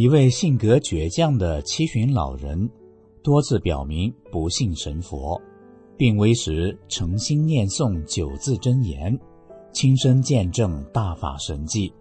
[0.00, 2.70] 一位性格倔强的七旬老人，
[3.20, 5.42] 多次表明不信神佛，
[5.96, 9.18] 病危时诚心念诵九字真言，
[9.72, 11.92] 亲身见证大法神迹。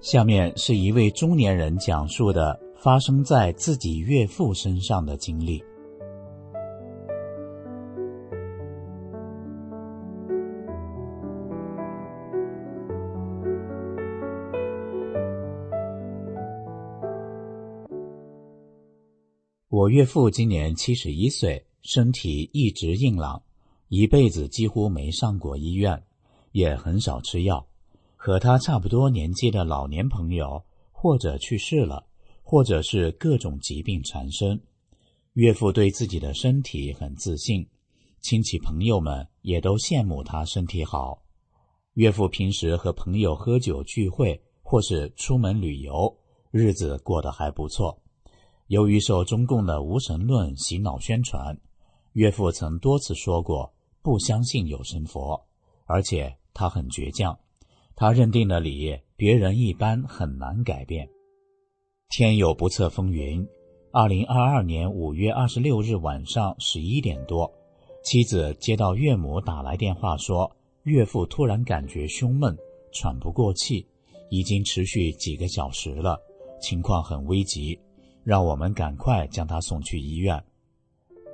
[0.00, 5.62] 下面是一位中年人讲述的发生在自己岳父身上的经历。
[19.88, 23.42] 岳父今年七十一岁，身体一直硬朗，
[23.88, 26.02] 一辈子几乎没上过医院，
[26.52, 27.66] 也很少吃药。
[28.16, 32.04] 和他差不多年纪的老年朋友，或者去世了，
[32.42, 34.60] 或者是各种疾病缠身。
[35.34, 37.64] 岳父对自己的身体很自信，
[38.20, 41.22] 亲戚朋友们也都羡慕他身体好。
[41.94, 46.12] 岳父平时和朋友喝酒聚会，或是出门旅游，
[46.50, 48.02] 日子过得还不错。
[48.68, 51.58] 由于受中共的无神论洗脑宣传，
[52.12, 55.42] 岳父曾多次说过不相信有神佛，
[55.86, 57.38] 而且他很倔强，
[57.96, 61.08] 他认定的理别人一般很难改变。
[62.10, 63.46] 天有不测风云，
[63.90, 67.50] 二零二二年五月二十六日晚上十一点多，
[68.04, 72.54] 妻子接到岳母打来电话，说岳父突然感觉胸闷、
[72.92, 73.86] 喘不过气，
[74.28, 76.20] 已经持续几个小时了，
[76.60, 77.78] 情况很危急。
[78.28, 80.38] 让我们赶快将他送去医院。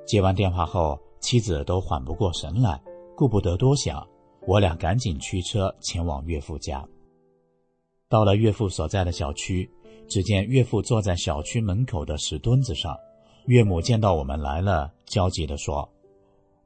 [0.06, 2.80] 接完电话后，妻子都缓不过神来，
[3.16, 4.06] 顾不得多想，
[4.46, 6.88] 我俩赶紧驱车前往岳父家。
[8.08, 9.68] 到了岳父所在的小区，
[10.06, 12.96] 只见岳父坐在小区门口的石墩子上。
[13.46, 15.90] 岳母见到我们来了，焦急地说：“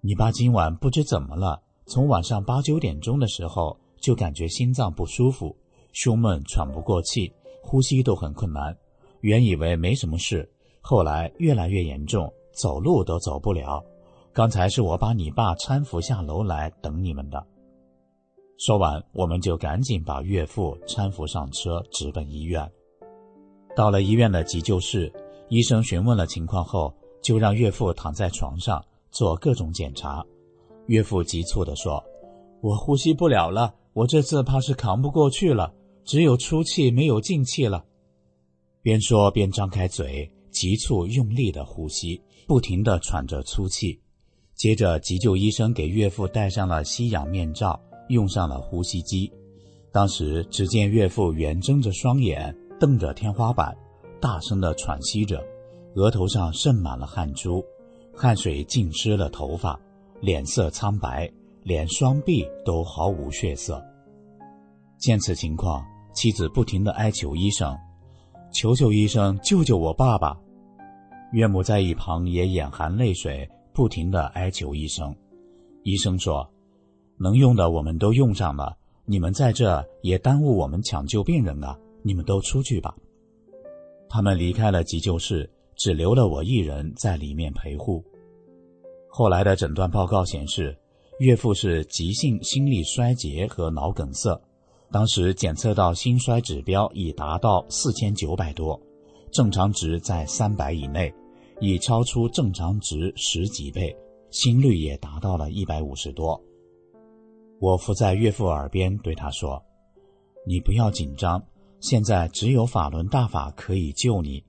[0.03, 5.57] 你爸今晚不知怎么了，从晚上八九点钟的时候就感觉心脏不舒服，
[5.95, 8.77] 胸闷、喘不过气，呼吸都很困难。”
[9.21, 10.49] 原以为没什么事，
[10.81, 13.85] 后来越来越严重，走路都走不了。
[14.33, 17.45] 刚才是我把你爸搀扶下楼来等你们的。
[18.59, 22.69] 说完，我们就赶紧把岳父搀扶上车，直奔医院。
[23.77, 25.13] 到了医院的急救室，
[25.49, 26.93] 医生询问了情况后，
[27.23, 30.25] 就让岳父躺在床上做各种检查。
[30.87, 32.03] 岳父急促地说
[32.61, 35.73] ：“我呼吸不了了，我这次怕是扛不过去了，
[36.05, 37.85] 只有出气没有进气了。”
[38.89, 44.01] 边说边张开嘴，急促用力的呼吸，不停的喘着粗气。
[44.55, 49.31] 接着，急救医生给岳父戴上了吸氧面罩，用上了呼吸机。
[49.93, 53.77] 当时，只见岳父圆睁着双眼，瞪着天花板，
[54.23, 55.45] 大声的喘息着，
[55.97, 57.63] 额头上渗满了汗珠，
[58.15, 59.79] 汗水浸湿了头发，
[60.23, 61.31] 脸色苍白，
[61.63, 63.85] 连双臂都毫无血色。
[64.97, 67.77] 见此情况，妻子不停的哀求医生。
[68.59, 70.37] 求求医生救救我爸爸！
[71.31, 75.15] 岳母在一旁也眼含泪水，不停的哀求医生。
[75.85, 76.45] 医生说
[77.17, 81.79] ：“能用的我们都用上了，你们在这也耽误我们抢救病人啊！
[82.03, 82.93] 你们都出去吧。”
[84.11, 88.05] 他们离开了急救室，只留了我一人在里面陪护。
[89.09, 90.77] 后来的诊断报告显示，
[91.21, 94.37] 岳父是急性心力衰竭和脑梗塞，
[94.91, 98.81] 当时检测到心衰指标已达到四千九百多，
[99.31, 101.13] 正常值在三百以内，
[101.61, 103.95] 已超出正常值十几倍，
[104.31, 106.43] 心率也达到了一百五十多。
[107.61, 109.63] 我伏在岳父耳边对他说
[110.47, 111.43] ：“你不要紧张，
[111.81, 114.43] 现在只有法轮大法可以救你。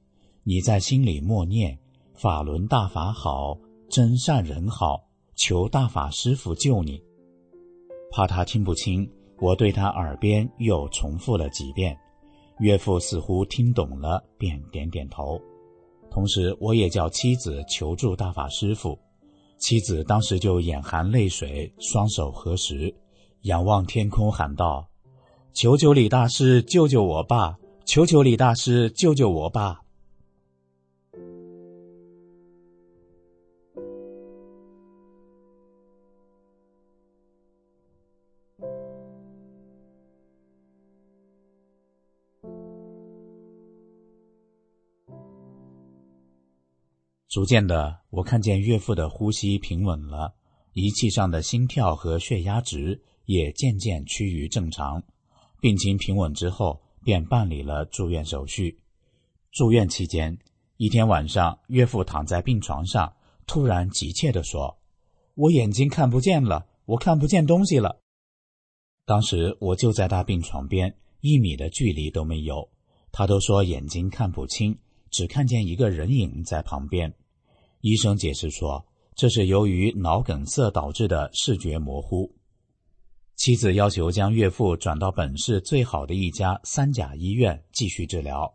[0.43, 1.77] 你在心里默念
[2.15, 3.57] ‘法轮大法好，
[3.89, 5.03] 真善人好’，
[5.35, 7.03] 求大法师父救你。”
[8.11, 9.09] 怕他听不清，
[9.41, 11.97] 我对他耳边又重复了几遍。
[12.59, 15.39] 岳父似乎听懂了，便点点头。
[16.11, 18.99] 同时，我也叫妻子求助大法师父。
[19.57, 22.93] 妻子当时就眼含泪水，双手合十，
[23.43, 24.87] 仰望天空喊道
[25.53, 27.57] ：“求求李大师救救我吧！
[27.85, 29.81] 求求李大师救救我吧！”
[47.29, 50.33] 逐渐的，我看见岳父的呼吸平稳了，
[50.73, 55.03] 仪器上的心跳和血压值也渐渐趋于正常。
[55.61, 58.79] 病情平稳之后，便办理了住院手续。
[59.51, 60.39] 住院期间，
[60.77, 63.13] 一天晚上，岳父躺在病床上，
[63.45, 64.79] 突然急切地说
[65.37, 67.99] ：“我眼睛看不见了，我看不见东西了。”
[69.05, 72.71] 当时我就在他病床边，一米的距离都没有。
[73.11, 74.79] 他都说眼睛看不清。
[75.11, 77.13] 只看见一个人影在旁边，
[77.81, 78.85] 医生解释说，
[79.15, 82.31] 这是由于脑梗塞导致的视觉模糊。
[83.35, 88.53] 妻子要求将岳父转到本市最好的一家三甲医院继续治疗。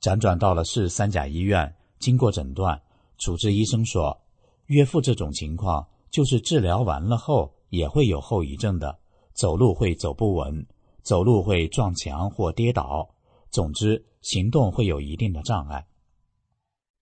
[0.00, 2.80] 辗转到了市三甲医院，经过诊断，
[3.18, 4.18] 主治医生说，
[4.66, 8.98] 岳父这种情况就是治疗完了后也会有后遗症的，
[9.34, 10.64] 走路会走不稳，
[11.02, 13.08] 走路会撞墙或跌倒，
[13.50, 15.84] 总之行动会有一定的障碍。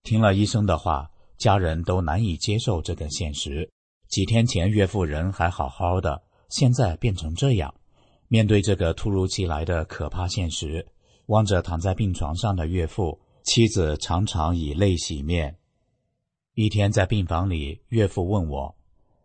[0.03, 3.69] 听了医生的话，家人都难以接受这个现实。
[4.07, 7.73] 几天前岳父人还好好的，现在变成这样。
[8.27, 10.87] 面对这个突如其来的可怕现实，
[11.27, 15.57] 望着躺在病床上的岳父，妻子常常以泪洗面。
[16.55, 18.75] 一天在病房里，岳父问我：“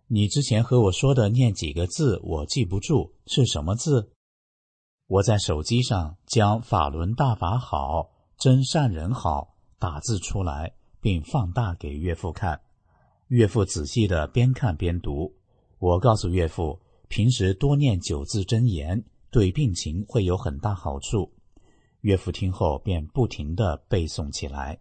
[0.09, 4.11] 你之前和我说的念几个字，我记不住，是什么字？”
[5.09, 9.54] 我在手机上将“法轮大法好，真善人好”。
[9.79, 12.61] 打字出来，并放大给岳父看。
[13.29, 15.35] 岳父仔细的边看边读。
[15.79, 16.79] 我告诉岳父，
[17.09, 21.31] 平时多念九字真言，对病情会有很大好处。
[22.03, 24.79] 岳父听后便不停的背诵起来。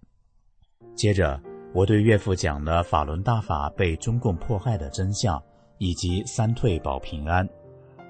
[0.95, 1.41] 接着，
[1.73, 5.41] 我对岳父讲了法轮大法被中共迫害的真相，
[5.77, 7.47] 以及三退保平安。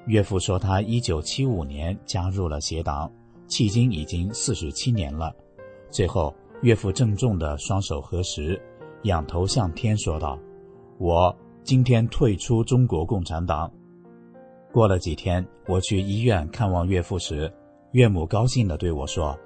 [0.08, 3.10] 岳父说，他一九七五年加入了邪党，
[3.48, 5.34] 迄今已经四十七年了。
[5.90, 6.36] 最后。
[6.64, 8.60] 岳父郑重的双手合十，
[9.04, 10.40] 仰头向天说道
[10.98, 13.70] ：“我今天退出中国共产党。”
[14.72, 17.54] 过了几天，我去医院看望岳父时，
[17.92, 19.38] 岳母高兴地对我说：“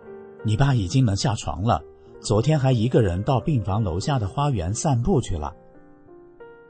[0.46, 1.82] 你爸已经能下床了，
[2.22, 5.56] 昨天还一个人到病房楼下的花园散步去了。”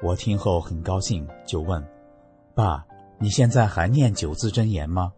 [0.01, 1.85] 我听后很高兴，就问
[2.55, 2.85] ：“爸，
[3.19, 5.11] 你现在还念九字真言吗？”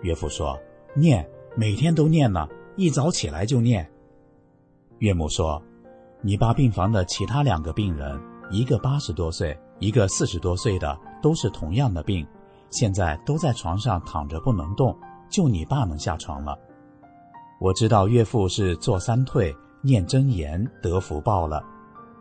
[0.00, 0.58] 岳父说
[0.96, 3.86] ：“念，每天都念呢，一早起来就念。”
[4.98, 5.62] 岳母说
[6.22, 8.18] ：“你爸病房的其他两个病人，
[8.50, 12.26] 一个八十多岁，一个四十多岁的，都是同样的病，
[12.70, 14.96] 现在都在床上躺着不能动，
[15.28, 16.58] 就你爸能下床了。
[17.60, 21.62] 我知道岳父是做三退、念真言得福报了。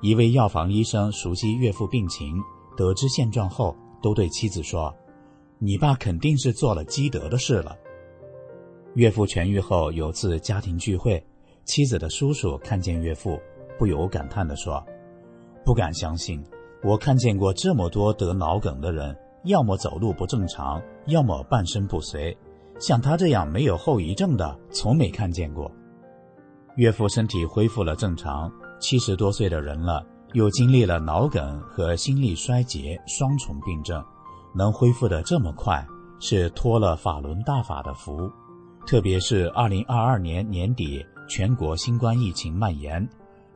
[0.02, 2.36] 一位药房医生熟悉岳父病情，
[2.76, 4.94] 得知现状后，都对妻子说
[5.60, 7.74] ：‘你爸肯定是做了积德的事了。’
[8.96, 11.26] 岳父痊愈后，有次家庭聚会。”
[11.66, 13.40] 妻子的叔叔看见岳父，
[13.78, 14.82] 不由感叹地说
[15.66, 16.42] ：“不敢相信，
[16.84, 22.38] 我看见过这么多得脑梗的人，要么走路不正常，要么半身不遂，
[22.80, 25.70] 像他这样没有后遗症的，从没看见过。”
[26.78, 34.04] 岳父身体恢复了正常，七十多岁的人了，又经历了脑梗和心力衰竭双重病症，
[34.54, 35.84] 能恢复的这么快，
[36.20, 38.32] 是托了法轮大法的福，
[38.86, 41.04] 特别是二零二二年年底。
[41.28, 43.08] 全国新冠疫情蔓延，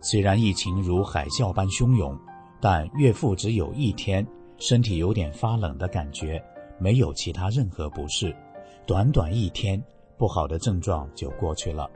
[0.01, 2.17] 虽然疫情如海啸般汹涌，
[2.59, 4.25] 但岳父只有一天
[4.57, 6.43] 身体有点发冷的感觉，
[6.79, 8.35] 没有其他任何不适。
[8.85, 9.81] 短短一天，
[10.17, 11.89] 不好的症状就过去了。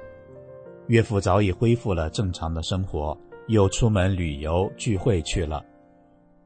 [0.87, 5.63] 岳父早已恢复了正常的生活，又出门旅游聚会去了。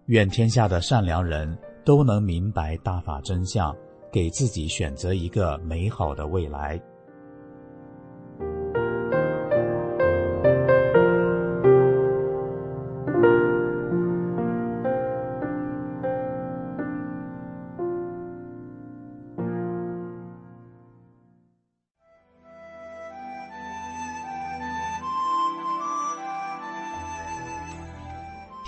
[0.05, 3.75] 愿天下的善良人都能明白大法真相，
[4.11, 6.81] 给自己选择一个美好的未来。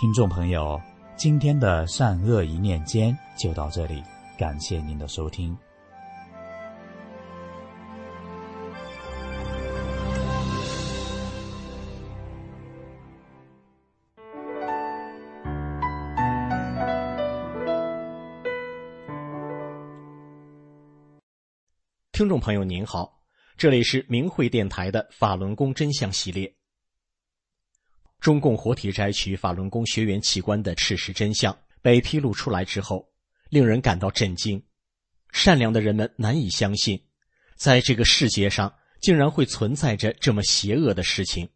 [0.10, 0.82] 听众朋友，
[1.16, 4.02] 今天的善恶一念间就到这里，
[4.40, 5.56] 感谢您的收听。
[22.12, 23.22] 听众朋友您好，
[23.56, 26.59] 这里是明慧电台的法轮功真相系列。
[28.20, 33.10] 中共活体摘取法轮功学员器官的事实真相被披露出来之后，
[33.50, 34.62] 令人感到震惊。
[35.32, 37.02] 善良的人们难以相信，
[37.56, 41.48] 在这个世界上竟然会存在着这么邪恶的事情。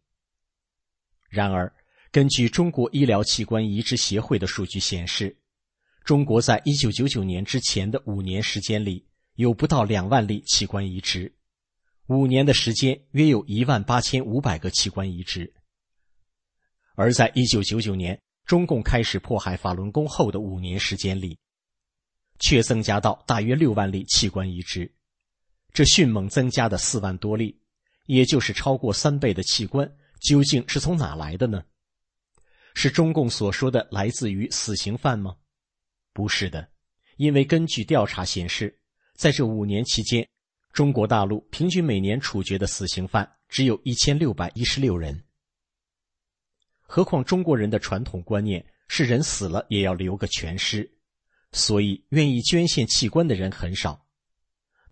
[1.28, 1.70] 然而，
[2.10, 5.36] 根据中国医疗器官移植协会的数据显示，
[6.04, 9.04] 中国在一九九九年之前的五年时间里，
[9.34, 11.28] 有不到两万例器官移植；
[12.06, 15.52] 五年的时间，约有一万八千五百个器官移植。
[16.94, 21.36] 而在一九九九年，中共开始迫害法轮功后的五年时间里，
[22.38, 24.92] 却增加到大约六万例器官移植，
[25.72, 27.60] 这迅猛增加的四万多例，
[28.06, 31.64] 也就是超过三倍的器官，究竟是从哪来的呢？
[32.74, 35.36] 是中共所说的来自于死刑犯吗？
[36.12, 36.68] 不是的，
[37.16, 38.78] 因为根据调查显示，
[39.16, 40.28] 在这五年期间，
[40.72, 45.23] 中国大陆平均每年处决的死刑犯只有一千六百一十六人。
[46.94, 50.88] 何况中国人的传统观念是人死了也要留个全尸，
[51.50, 54.06] 所以愿意捐献器官的人很少。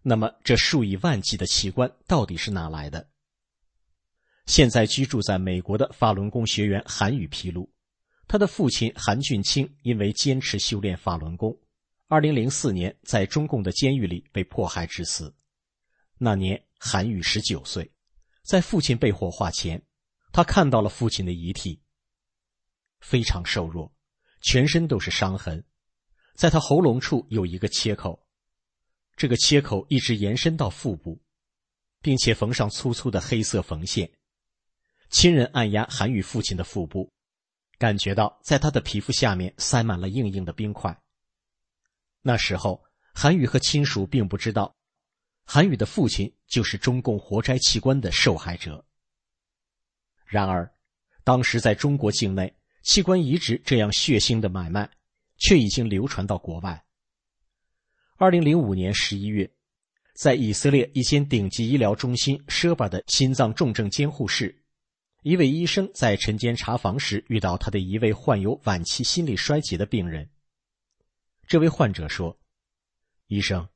[0.03, 3.09] 那么这数以万计的器官到底是哪来的？
[4.47, 7.73] 现在居住在美国的法轮功学员韩宇披露，
[8.27, 11.57] 他的父亲韩俊清因为坚持修炼法轮功，
[12.09, 15.33] 二零零四年在中共的监狱里被迫害致死。
[16.19, 17.89] 那年韩宇十九岁，
[18.43, 19.81] 在父亲被火化前，
[20.33, 21.81] 他看到了父亲的遗体。
[23.03, 23.93] 非常瘦弱，
[24.41, 25.63] 全身都是伤痕，
[26.35, 28.25] 在他喉咙处有一个切口，
[29.17, 31.21] 这个切口一直延伸到腹部，
[32.01, 34.11] 并且缝上粗粗的黑色缝线。
[35.11, 37.13] 亲人按压韩宇父亲的腹部，
[37.77, 40.99] 感觉到在他的皮肤下面塞满了硬硬的冰块。
[42.23, 42.83] 那时候，
[43.13, 44.75] 韩宇和亲属并不知道，
[45.45, 48.87] 韩宇的父亲就是中共活摘器官的受害者。
[50.25, 50.73] 然而，
[51.25, 52.57] 当时在中国境内。
[52.83, 54.91] 器官移植这样血腥的买卖，
[55.39, 56.85] 却已经流传到国外。
[58.17, 59.51] 二零零五年十一月，
[60.15, 64.63] 在以色列一间顶级医疗中心舍巴的心脏重症监护室，
[65.23, 70.29] 一位医生在晨间查房时遇到他的一位患有晚期心力衰竭的病人。
[71.47, 72.37] 这位患者说
[73.29, 73.69] ：“医生，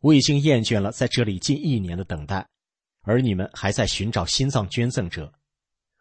[0.00, 2.48] 我已经厌倦了在这里近一年的等待，
[3.02, 5.32] 而你们还在寻找心脏捐赠者。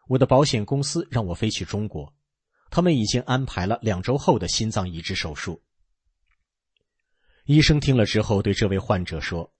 [0.07, 2.11] 我的保险公司让我飞去中国。”
[2.69, 5.61] 他们已经安排了两周后的心脏移植手术。
[7.45, 9.51] 医生听了之后，对这位患者说：“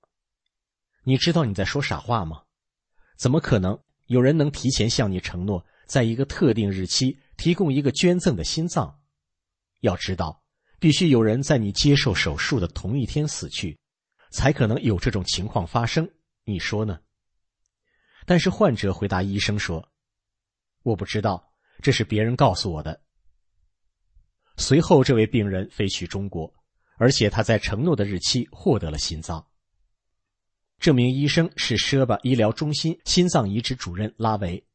[1.04, 2.44] 你知道你在说傻话吗？
[3.18, 9.00] 怎么可能有人能提前向你承诺，在一个特定日期提供一个捐赠的心脏？
[9.80, 10.44] 要知道，
[10.80, 13.80] 必须有人在你接受手术的同一天死去，
[14.30, 16.08] 才可能有这种情况发生。
[16.44, 17.00] 你说呢？”
[18.28, 19.90] 但是患者回答医生说
[20.84, 21.44] ：“我不知道。”
[21.82, 23.02] 这是别人告诉我的。
[24.58, 26.54] 随后，这位病人飞去中国，
[26.98, 29.46] 而且他在承诺的日期获得了心脏。
[30.80, 34.66] 这名医生是舍巴医疗中心心脏移植主任拉维，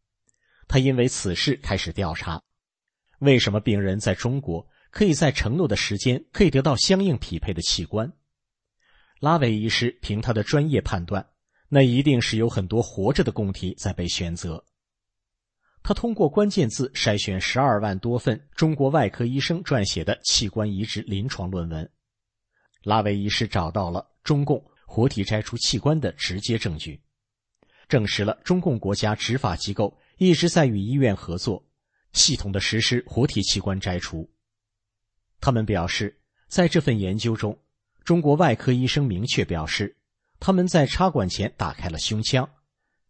[0.68, 2.42] 他因为此事开始调查：
[3.20, 8.12] 为什么病人在中国可以在承诺的时间可以得到相应匹配的器官？
[9.20, 11.26] 拉维医师凭他的专业判断，
[11.68, 14.62] 那一定是有很多活着的供体在被选择。
[15.86, 21.88] 他通过关键字筛选十二万多份中国外科医生撰写的器官移植临床论文，
[22.84, 26.98] 拉维医师找到了中共活体摘除器官的直接证据，
[27.86, 31.62] 证实了中共国家执法机构一直在与医院合作，
[32.14, 34.26] 系统的实施活体器官摘除。
[35.38, 37.58] 他们表示，在这份研究中，
[38.02, 39.94] 中国外科医生明确表示，
[40.40, 42.48] 他们在插管前打开了胸腔。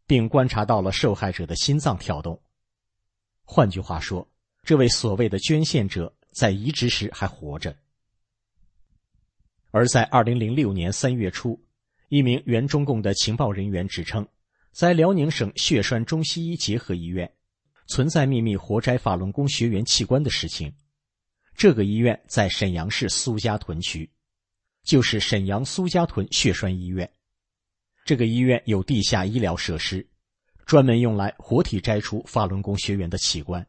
[0.06, 2.38] 并观察到了受害者的心脏跳动。
[3.44, 4.28] 换句话说，
[4.62, 7.76] 这位所谓的捐献者在移植时还活着。
[9.70, 11.60] 而在二零零六年三月初，
[12.08, 14.26] 一名原中共的情报人员指称，
[14.72, 17.30] 在辽宁省血栓中西医结合医院
[17.86, 20.72] 存在秘密活摘法轮功学员器官的事情。
[21.56, 24.10] 这个医院在沈阳市苏家屯区，
[24.82, 27.08] 就是沈阳苏家屯血栓医院。
[28.04, 30.06] 这个医院有地下医疗设施，
[30.66, 33.66] 专门用来活体摘除法轮功学员的器官。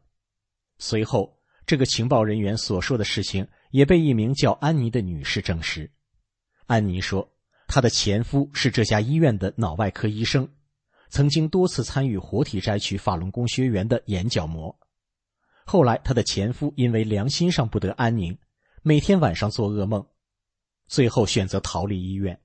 [0.78, 5.90] 随后，这个情报人员所说的事情也被一名叫安妮的女士证实。
[6.66, 7.32] 安妮说，
[7.66, 10.48] 她的前夫是这家医院的脑外科医生，
[11.08, 14.78] 曾经多次参与活体摘取法轮功学员的眼角膜。
[15.64, 18.38] 后来，她的前夫因为良心上不得安宁，
[18.82, 20.06] 每天晚上做噩梦，
[20.86, 22.40] 最后选择逃离医院。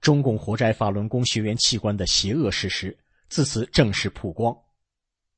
[0.00, 2.96] 中共活摘法轮功学员器官的邪恶事实
[3.28, 4.56] 自此正式曝光，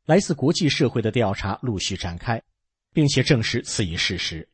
[0.05, 2.41] 来自国际社会的调查陆续展开，
[2.93, 4.49] 并且证实此一事实。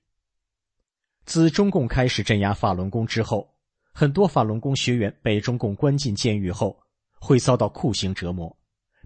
[1.24, 3.54] 自中共开始镇压法轮功之后，
[3.92, 6.80] 很多法轮功学员被中共关进监狱后，
[7.20, 8.58] 会遭到酷刑折磨，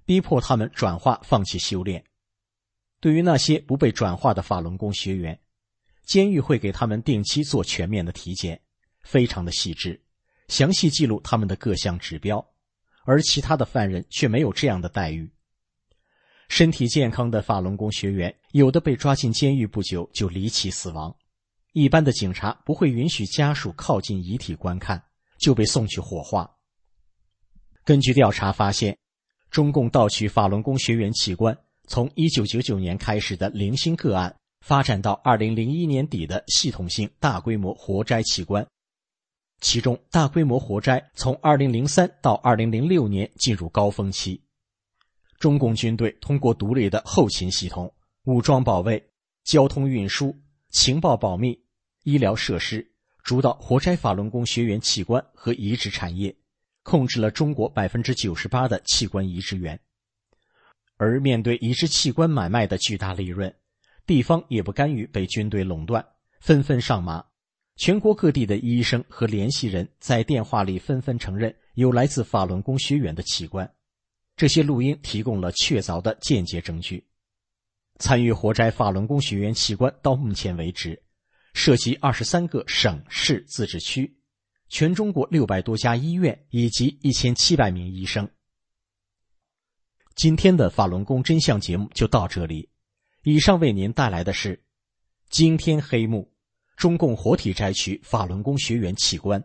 [0.04, 2.04] 逼迫他们转化、放弃修炼。
[3.00, 5.40] 对于那些不被转化的法轮功学员，
[6.04, 8.60] 监狱会给他们定期做全面的体检，
[9.02, 10.01] 非常的细致，
[10.52, 12.46] 详细记录他们的各项指标，
[13.06, 15.32] 而其他的犯人却没有这样的待遇。
[16.50, 21.16] 身体健康的法轮功学员，有的被抓进监狱不久就离奇死亡。
[21.72, 25.02] 一般的警察不会允许家属靠近遗体观看，
[25.38, 26.54] 就被送去火化。
[27.82, 28.98] 根据调查发现，
[29.50, 38.66] 中共盗取法轮功学员器官，从1999年开始的零星个案，发展到2001年底的系统性大规模活摘器官。
[39.62, 44.42] 其中，大规模活摘从2003到2006年进入高峰期。
[45.38, 49.10] 中共军队通过独立的后勤系统、武装保卫、
[49.44, 50.36] 交通运输、
[50.70, 51.58] 情报保密。
[52.02, 52.90] 医疗设施
[53.22, 56.36] 主导活摘法轮功学员器官和移植产业，
[56.82, 59.78] 控制了中国百分之九十八的器官移植源。
[60.96, 63.54] 而面对移植器官买卖的巨大利润，
[64.04, 66.04] 地方也不甘于被军队垄断，
[66.40, 67.24] 纷纷上马。
[67.76, 73.72] 全国各地的医生和联系人在电话里纷纷承认有来自法轮功学员的器官，
[74.36, 77.06] 这些录音提供了确凿的间接证据。
[77.98, 81.02] 参与活摘法轮功学员器官到目前为止。
[81.54, 84.16] 涉及二十三个省市自治区，
[84.70, 88.26] 全中国六百多家医院以及一千七百名医生。
[90.14, 92.70] 今天的法轮功真相节目就到这里，
[93.22, 94.64] 以上为您带来的是
[95.28, 96.31] 惊天黑幕：
[96.76, 99.42] 中共活体摘取法轮功学员器官。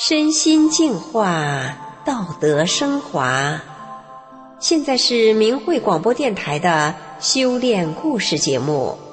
[0.00, 3.60] 身心净化，道德升华。
[4.60, 9.07] 现在是明慧广播电台的修炼故事节目。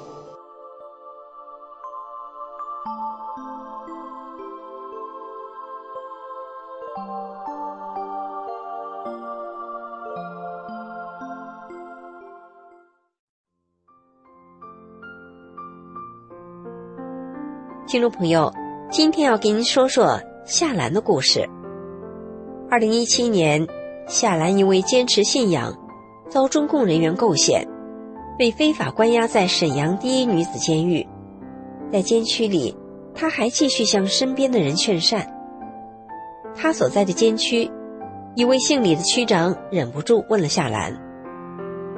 [17.96, 18.52] 听众朋友，
[18.90, 20.20] 今天要给您说说。
[20.44, 21.48] 夏兰的故事。
[22.70, 23.66] 二零一七年，
[24.06, 25.74] 夏兰因为坚持信仰，
[26.28, 27.66] 遭中共人员构陷，
[28.38, 31.08] 被非法关押在沈阳第一女子监狱。
[31.90, 32.76] 在监区里，
[33.14, 35.26] 她还继续向身边的人劝善。
[36.54, 37.70] 她所在的监区，
[38.34, 40.92] 一位姓李的区长忍不住问了夏兰：“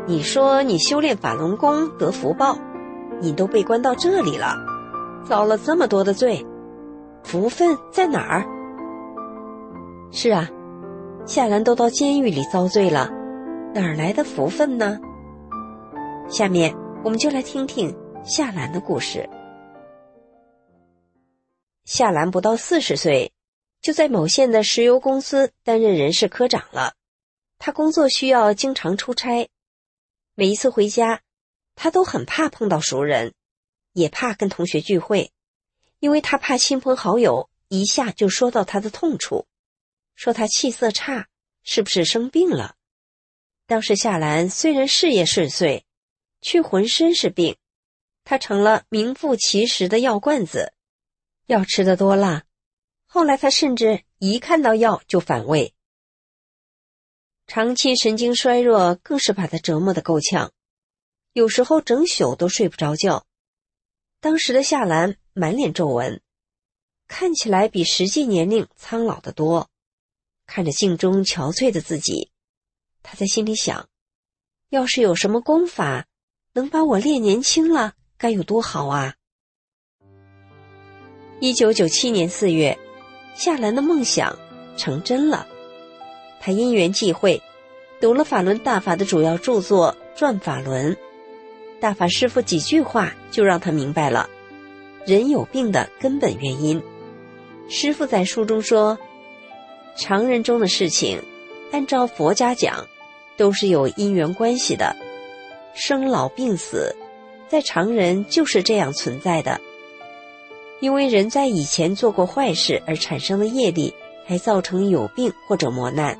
[0.06, 2.56] 你说你修炼法轮功得福报，
[3.20, 4.54] 你都被关到这里了，
[5.28, 6.44] 遭了这么多的罪。”
[7.24, 8.46] 福分在哪儿？
[10.10, 10.48] 是啊，
[11.26, 13.10] 夏兰都到监狱里遭罪了，
[13.74, 14.98] 哪儿来的福分呢？
[16.30, 19.28] 下面我们就来听听夏兰的故事。
[21.84, 23.32] 夏兰不到四十岁，
[23.82, 26.94] 就在某县的石油公司担任人事科长了。
[27.58, 29.50] 他工作需要经常出差，
[30.34, 31.20] 每一次回家，
[31.74, 33.34] 他都很怕碰到熟人，
[33.98, 35.32] 也怕跟同学聚会。
[35.98, 39.46] 因为他怕亲朋好友一下就说到他的痛处，
[40.14, 41.28] 说他气色差，
[41.64, 42.76] 是不是生病了？
[43.66, 45.84] 当时夏兰虽然事业顺遂，
[46.40, 47.56] 却浑身是病，
[48.22, 50.72] 他成了名副其实的药罐子，
[51.46, 52.44] 药吃的多了。
[53.04, 55.74] 后来他甚至一看到药就反胃。
[57.46, 60.52] 长期神经衰弱更是把他折磨得够呛，
[61.32, 63.26] 有时候整宿都睡不着觉。
[64.20, 66.20] 当时的夏兰满脸皱纹，
[67.07, 69.68] 看起来比实际年龄苍老得多。
[70.44, 72.31] 看着镜中憔悴的自己，
[73.02, 73.88] 他在心里想：
[74.70, 76.07] 要是有什么功法
[76.54, 79.14] 能把我练年轻了，该有多好啊！
[81.40, 82.76] 一九九七年四月，
[83.37, 84.37] 夏兰的梦想
[84.76, 85.46] 成真了。
[86.40, 87.40] 他因缘际会，
[88.00, 90.94] 读了法轮大法的主要著作《转法轮》，
[91.80, 94.28] 大法师傅几句话就让他明白了
[95.06, 96.82] 人有病的根本原因。
[97.68, 98.98] 师傅在书中说
[99.96, 101.22] ：“常人中的事情，
[101.70, 102.86] 按照佛家讲，
[103.36, 104.96] 都是有因缘关系的。
[105.74, 106.96] 生老病死，
[107.46, 109.60] 在常人就是这样存在的。
[110.80, 113.94] 因为人在以前做过坏事而产生的业力，
[114.26, 116.18] 才造成有病或者磨难。”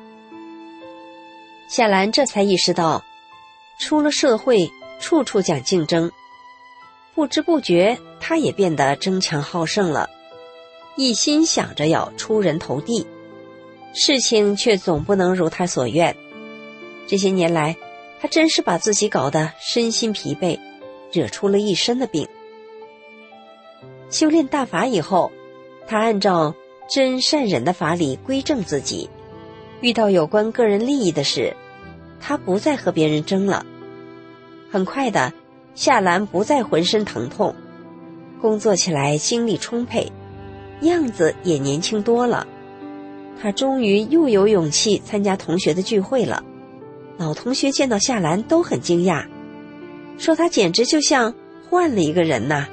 [1.69, 3.03] 夏兰这才意识到，
[3.79, 6.11] 出了社会，处处讲竞争。
[7.15, 10.09] 不知不觉，他也变得争强好胜了，
[10.95, 13.07] 一心想着要出人头地，
[13.93, 16.15] 事情却总不能如他所愿。
[17.07, 17.75] 这些年来，
[18.21, 20.59] 他真是把自己搞得身心疲惫，
[21.11, 22.27] 惹出了一身的病。
[24.09, 25.31] 修炼大法以后，
[25.87, 26.53] 他按照
[26.89, 29.09] 真善忍的法理归正自己。
[29.81, 31.55] 遇到有关个人利益的事，
[32.19, 33.65] 他不再和别人争了。
[34.71, 35.33] 很快的，
[35.73, 37.55] 夏兰不再浑身疼痛，
[38.39, 40.11] 工作起来精力充沛，
[40.81, 42.45] 样子也年轻多了。
[43.41, 46.43] 他终于又有勇气参加同学的聚会了。
[47.17, 49.25] 老同学见到夏兰都很惊讶，
[50.17, 51.33] 说他简直就像
[51.69, 52.67] 换了一个人呐。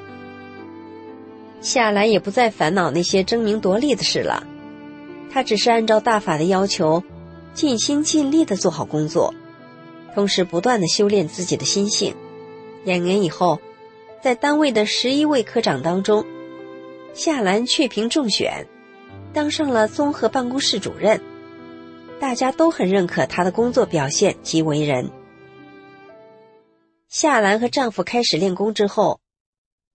[1.60, 4.46] 夏兰也不再烦恼那些争名夺利的事了。
[5.30, 7.02] 他只是按照大法的要求，
[7.54, 9.34] 尽心尽力的做好工作，
[10.16, 12.16] 同时不断的修炼自己的心性。
[12.84, 13.60] 两年以后，
[14.22, 16.24] 在单位的十一位科长当中，
[17.12, 18.66] 夏兰却评中选，
[19.34, 21.20] 当上了综合办公室主任。
[22.18, 25.10] 大家都很认可她的工作表现及为人。
[27.10, 29.20] 夏兰和丈夫开始练功之后，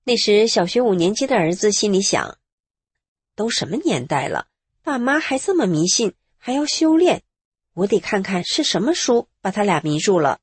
[0.03, 2.37] 那时小学五年级的儿子心里想：
[3.35, 4.45] 都什么年代了？
[4.83, 7.23] 爸妈还这么迷信，还要修炼，
[7.73, 10.39] 我得看看是什么书把他俩迷住了。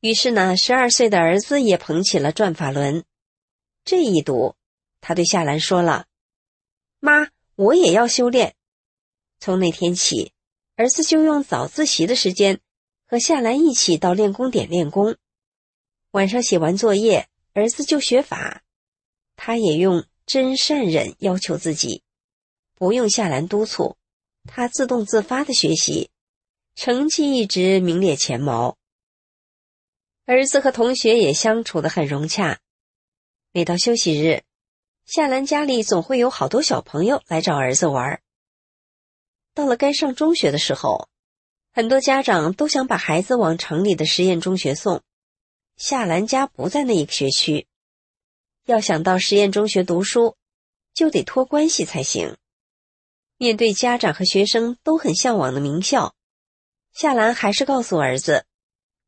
[0.00, 3.04] 于是呢，十二岁的儿子也捧起了转法轮。
[3.84, 4.54] 这一读，
[5.00, 6.06] 他对夏兰说了
[7.00, 8.54] ：“妈，我也要修炼。”
[9.40, 10.32] 从那天起，
[10.76, 12.60] 儿子就用早自习的时间
[13.06, 15.16] 和夏兰一起到练功点练功。
[16.12, 18.62] 晚上写完作业，儿子就学法，
[19.36, 22.02] 他也用真善忍要求自己。
[22.74, 23.96] 不用夏兰督促，
[24.46, 26.10] 他自动自发的学习，
[26.74, 28.76] 成绩一直名列前茅。
[30.26, 32.58] 儿子和同学也相处的很融洽。
[33.52, 34.42] 每到休息日，
[35.06, 38.20] 夏兰家里总会有好多小朋友来找儿子玩。
[39.54, 41.08] 到了该上中学的时候，
[41.72, 45.00] 很多家长都想把孩子往城里的实验中学送。
[45.76, 47.68] 夏兰家不在那一个学区，
[48.66, 50.36] 要想到实验中学读书，
[50.92, 52.36] 就得托关系才行。
[53.36, 56.14] 面对家长和学生都很向往的名校，
[56.94, 58.46] 夏兰还是告诉儿子：“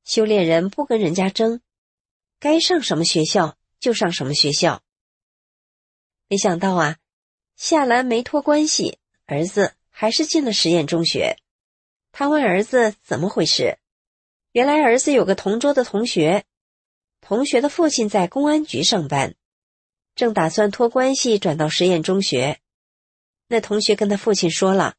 [0.03, 1.61] 修炼人不跟人家争，
[2.41, 4.83] 该上什么学校就上什么学校。”
[6.29, 6.97] 没想到啊，
[7.55, 11.39] 夏兰没托关系，儿子还是进了实验中学。
[12.11, 13.79] 他问儿子怎么回事，
[14.51, 16.45] 原来儿子有个同桌的同学，
[17.21, 19.37] 同学的父亲在公安局上班，
[20.17, 22.59] 正打算托关系转到实验中学。
[23.47, 24.97] 那同学跟他父亲说了：“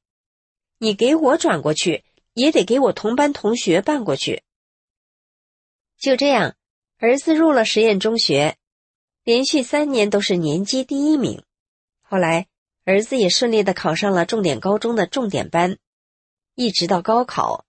[0.80, 2.06] 你给我转过去，
[2.38, 4.44] 也得给我同班同学办过去。”
[5.98, 6.56] 就这样，
[7.00, 8.58] 儿子入了实验中学，
[9.24, 11.44] 连续三年都是年级第一名。
[12.02, 12.48] 后来，
[12.86, 15.80] 儿子也顺利的考上了重点高中的重点班。
[16.54, 17.66] 一直到高考，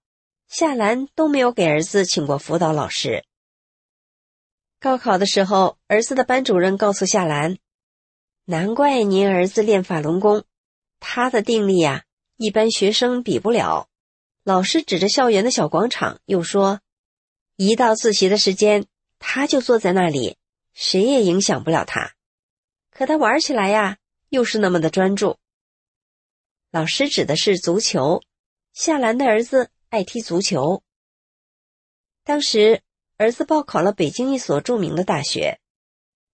[0.46, 3.24] 夏兰都没有给儿子请过辅导老师。
[4.78, 7.56] 高考的时候，儿子的班主任告诉夏兰
[8.44, 10.44] ：“难怪您儿子练法轮功。”
[11.00, 12.04] 他的定力呀，
[12.36, 13.87] 一般学生比不了。
[14.48, 16.80] 老师指着校园的小广场，又说
[17.56, 18.86] ：“一到自习的时间，
[19.18, 20.38] 他就坐在那里，
[20.72, 22.14] 谁也影响不了他。
[22.90, 23.98] 可他玩起来呀，
[24.30, 25.36] 又是那么的专注。”
[26.72, 28.22] 老师指的是足球，
[28.72, 30.82] 夏兰的儿子爱踢足球。
[32.24, 32.80] 当时
[33.18, 35.60] 儿子报考了北京一所著名的大学，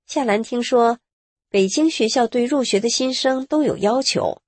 [0.07, 1.01] 夏兰听说，
[1.49, 4.41] 北京学校对入学的新生都有要求。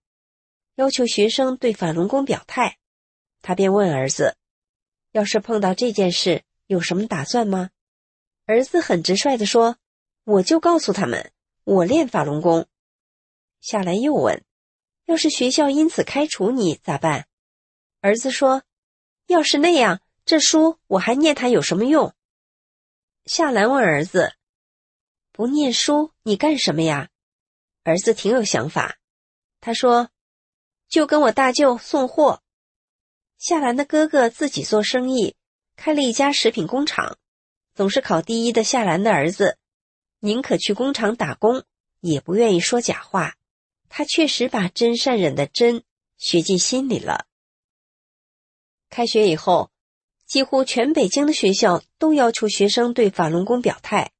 [0.76, 2.78] 要求学生对法轮功表态。
[3.42, 4.36] 他便问儿子
[5.12, 7.70] ：“要是碰到这件事，有什么打算吗？”
[8.46, 9.76] 儿子很直率地说
[10.24, 11.32] ：“我就告诉他们，
[11.64, 12.66] 我练法轮功。”
[13.60, 14.44] 夏兰又问
[15.06, 17.26] ：“要是学校因此开除你咋办？”
[18.00, 18.62] 儿子说
[19.26, 22.14] ：“要是那样，这书我还念它有什么用？”
[23.26, 24.34] 夏兰问儿子
[25.32, 27.10] ：“不念书，你干什么呀？”
[27.82, 28.98] 儿子挺有想法，
[29.60, 30.10] 他说
[30.88, 32.42] ：“就跟我大舅送货。”
[33.38, 35.36] 夏兰的哥哥自己做生意，
[35.76, 37.18] 开了一家食品工厂。
[37.74, 39.58] 总是考第一的夏兰的儿子，
[40.20, 41.64] 宁可去工厂打工，
[42.00, 43.36] 也不愿意说假话。
[43.88, 45.84] 他确实把真善忍的真
[46.16, 47.26] 学进心里了。
[48.88, 49.70] 开学以后，
[50.24, 54.12] 几乎全北京的学校都要求学生对法轮功表态。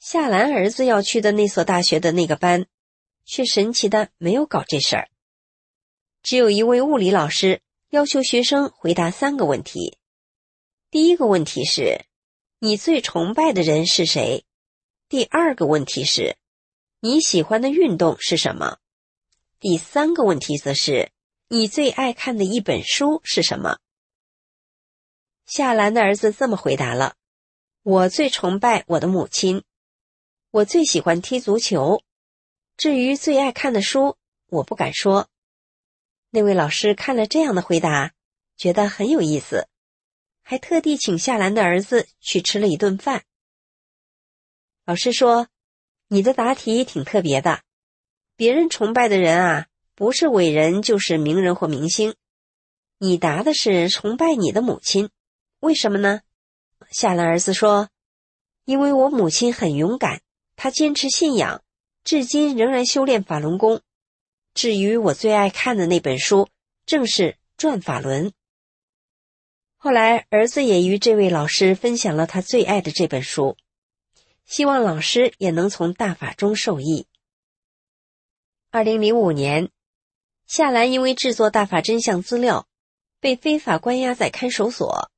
[0.00, 2.66] 夏兰儿子要去的那所大学的那个班，
[3.24, 5.08] 却神奇的没有搞这事儿。
[6.22, 7.60] 只有一位物理老师
[7.94, 9.98] 要求学生回答三个问题。
[10.90, 12.04] 第一个问题是：
[12.58, 14.44] 你最崇拜的人是谁？
[15.08, 16.36] 第二个问题是：
[16.98, 18.78] 你喜欢的运动是什么？
[19.60, 21.12] 第三个问题则是：
[21.46, 23.78] 你最爱看的一本书是什么？
[25.46, 27.14] 夏兰的儿子这么回答了
[27.84, 29.62] ：“我最崇拜我的母亲，
[30.50, 32.02] 我最喜欢踢足球。
[32.76, 34.16] 至于最爱看的书，
[34.48, 35.28] 我不敢说。”
[36.34, 38.12] 那位老师看了这样的回答，
[38.56, 39.68] 觉得很有意思，
[40.42, 43.22] 还特地请夏兰的儿子去吃了一顿饭。
[44.84, 45.46] 老师说
[46.10, 47.62] ：“你的答题挺特别的。”
[48.34, 52.16] 别人崇拜的人啊，不是伟人就是名人或明星。
[52.98, 55.10] 你答的是崇拜你的母亲，
[55.60, 56.22] 为什么呢？
[56.90, 57.90] 夏兰儿子说
[58.66, 60.20] ：“因为我母亲很勇敢，
[60.56, 61.62] 她坚持信仰，
[62.02, 63.82] 至今仍然修炼法轮功。
[64.54, 66.48] 至于我最爱看的那本书，
[66.86, 68.30] 正是《转法轮》。”
[69.76, 73.56] 后来，儿子也与这位老师分享了他最爱的这本书，
[74.46, 77.06] 希望老师也能从大法中受益。
[78.70, 79.70] 二零零五年，
[80.46, 82.66] 夏兰因为制作大法真相资料，
[83.20, 85.10] 被非法关押在看守所。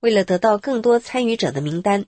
[0.00, 2.04] 为了得到更多参与者的名单，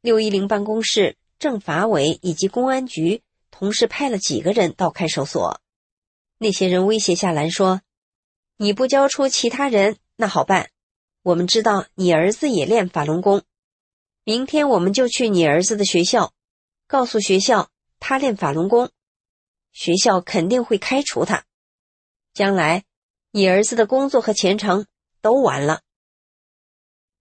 [0.00, 5.60] 六一零办公室、政法委以及公安局同时派了几个人到看守所。
[6.42, 7.82] 那些人威胁夏兰说
[8.56, 10.70] ：“你不交出其他人，那好办。
[11.22, 13.42] 我们知道你儿子也练法轮功，
[14.24, 16.32] 明天我们就去你儿子的学校，
[16.86, 18.90] 告诉学校他练法轮功。”
[19.72, 21.44] 学校肯定会开除他，
[22.32, 22.84] 将来
[23.32, 24.86] 你儿子的工作和前程
[25.20, 25.82] 都完了。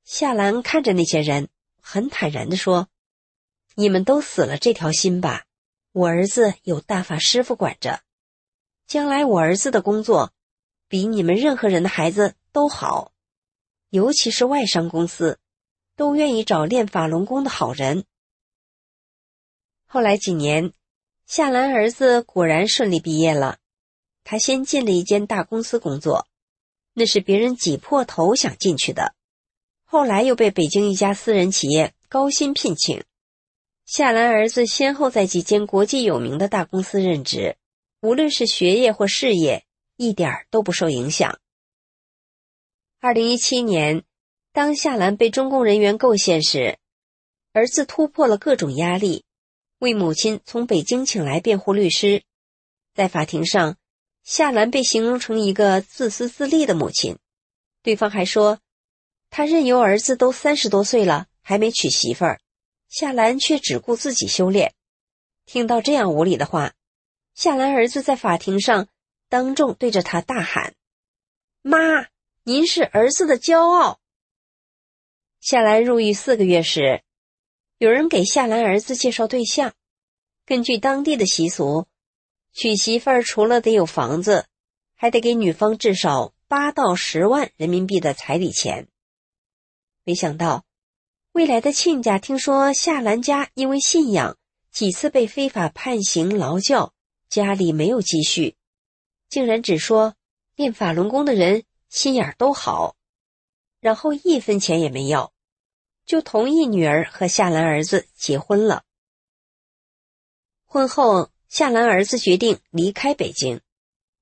[0.06, 1.50] 夏兰看着那些人，
[1.82, 2.88] 很坦然的说
[3.76, 5.44] ：“你们都死了这条心吧，
[5.92, 8.02] 我儿子有大法师傅管着，
[8.90, 10.34] 将来我儿子的工作
[10.88, 13.12] 比你们任何人的孩子都好，
[13.92, 15.40] 尤其是外商公司，
[15.96, 18.04] 都愿意找练法轮功的好人。”
[19.86, 20.74] 后来几年。
[21.28, 23.60] 夏兰儿子果然顺利毕业了，
[24.24, 26.28] 他先进了一间大公司工作，
[26.96, 29.14] 那是别人挤破头想进去的。
[29.84, 33.04] 后来又被北京一家私人企业高薪聘请。
[33.86, 37.56] 夏兰儿子先后在几间国际有名的大公司任职，
[38.02, 39.66] 无论是学业或事业，
[39.98, 41.40] 一点都不受影响。
[43.02, 44.04] 二零一七年，
[44.54, 46.78] 当夏兰被中共人员构陷时，
[47.52, 49.26] 儿子突破了各种压力。
[49.80, 52.24] 为母亲从北京请来辩护律师，
[52.94, 53.78] 在法庭上，
[54.24, 57.18] 夏兰被形容成一个自私自利的母亲。
[57.82, 58.60] 对方还说，
[59.30, 62.42] 他任由儿子都三十多岁了还没娶媳妇儿，
[62.90, 64.74] 夏兰却只顾自己修炼。
[65.46, 66.74] 听到这样无理的话，
[67.40, 68.90] 夏兰儿子在法庭上
[69.30, 70.74] 当众对着他大喊
[71.64, 71.80] ：“妈，
[72.44, 74.02] 您是儿子的骄傲。”
[75.40, 77.02] 夏兰入狱四个月时。
[77.78, 79.72] 有人给夏兰儿子介绍对象，
[80.46, 81.88] 根据当地的习俗，
[82.52, 84.46] 娶媳妇儿除了得有房子，
[84.98, 88.90] 还得给女方至少八到十万人民币的彩礼钱。
[90.04, 90.66] 没想到，
[91.32, 94.38] 未来的亲家听说夏兰家因为信仰
[94.74, 96.94] 几次被非法判刑劳教，
[97.30, 98.56] 家里没有积蓄，
[99.30, 100.16] 竟然只说
[100.56, 102.96] 练法轮功的人心眼都好，
[103.80, 105.32] 然后一分钱也没要。
[106.06, 108.84] 就同意女儿和夏兰儿子结婚了。
[110.66, 113.62] 婚后，夏兰儿子决定离开北京，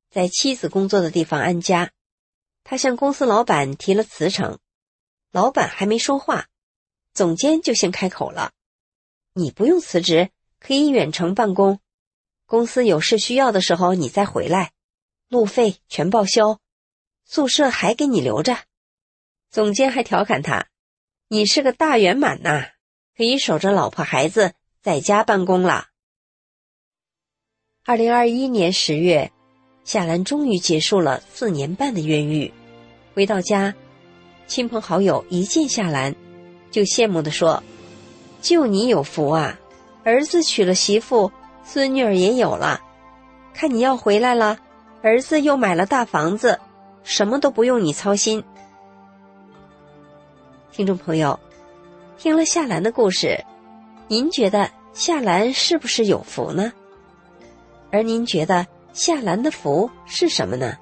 [0.09, 1.93] 在妻子工作的地方安家。
[2.65, 4.59] 他向公司老板提了辞呈，
[5.31, 6.49] 老板还没说话，
[7.13, 8.51] 总监就先开口了
[9.31, 11.79] ：“你不用辞职，可以远程办公。
[12.47, 14.71] 公司有事需要的时候，你再回来。
[15.27, 16.59] 路费全报销，
[17.25, 18.57] 宿舍还给你留着。
[19.51, 20.67] 总监还调侃他
[21.27, 22.69] ：“你是个大圆满呐，
[23.17, 25.87] 可以守着老婆孩子在家办公了。”
[27.83, 29.33] 二零二一年十月，
[29.83, 32.53] 夏兰终于结束了四年半的冤狱。
[33.13, 33.75] 回到家，
[34.47, 36.15] 亲朋好友一见夏兰，
[36.71, 37.61] 就羡慕地说
[38.41, 39.59] ：“就你有福啊，
[40.05, 41.29] 儿子娶了媳妇，
[41.69, 42.79] 孙女儿也有了。
[43.53, 44.57] 看你要回来了，
[45.03, 46.57] 儿子又买了大房子，
[47.03, 48.41] 什么都不用你操心。”
[50.71, 51.37] 听众朋友，
[52.17, 53.43] 听了夏兰的故事，
[54.07, 56.71] 您觉得夏兰是不是有福呢？
[57.91, 60.77] 而您觉得夏兰的福是什么呢？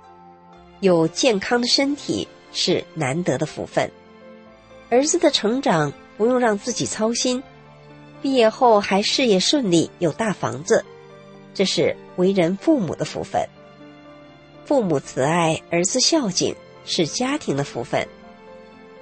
[0.82, 3.90] 有健康的身体是难得的福分，
[4.92, 7.42] 儿子的成长不用让自己操心，
[8.26, 10.84] 毕业后还事业顺利，有大房子，
[11.54, 13.48] 这是为人父母的福分。
[14.66, 18.08] 父母慈爱，儿子孝敬，是家庭的福分，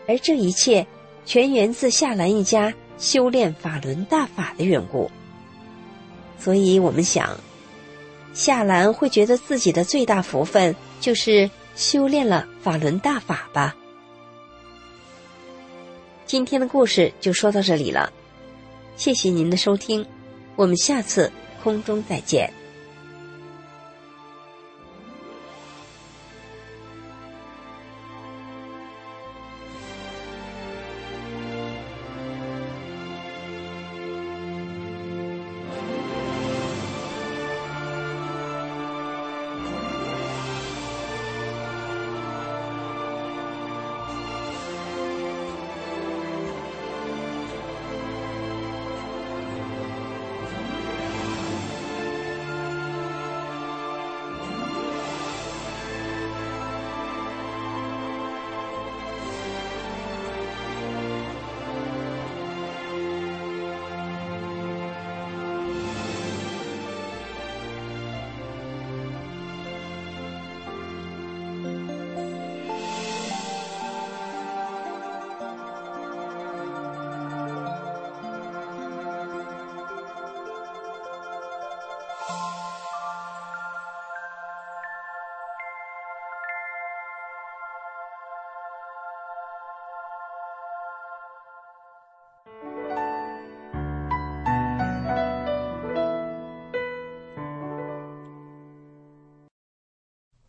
[0.09, 0.85] 而这一切
[1.25, 5.09] 全源自夏兰一家修炼法轮大法的缘故。
[6.37, 7.29] 所以我们想。
[8.33, 13.73] 夏兰会觉得自己的最大福分就是修炼了法轮大法吧。
[16.25, 18.11] 今天的故事就说到这里了，
[18.95, 20.05] 谢谢您的收听，
[20.55, 21.31] 我们下次
[21.63, 22.51] 空中再见。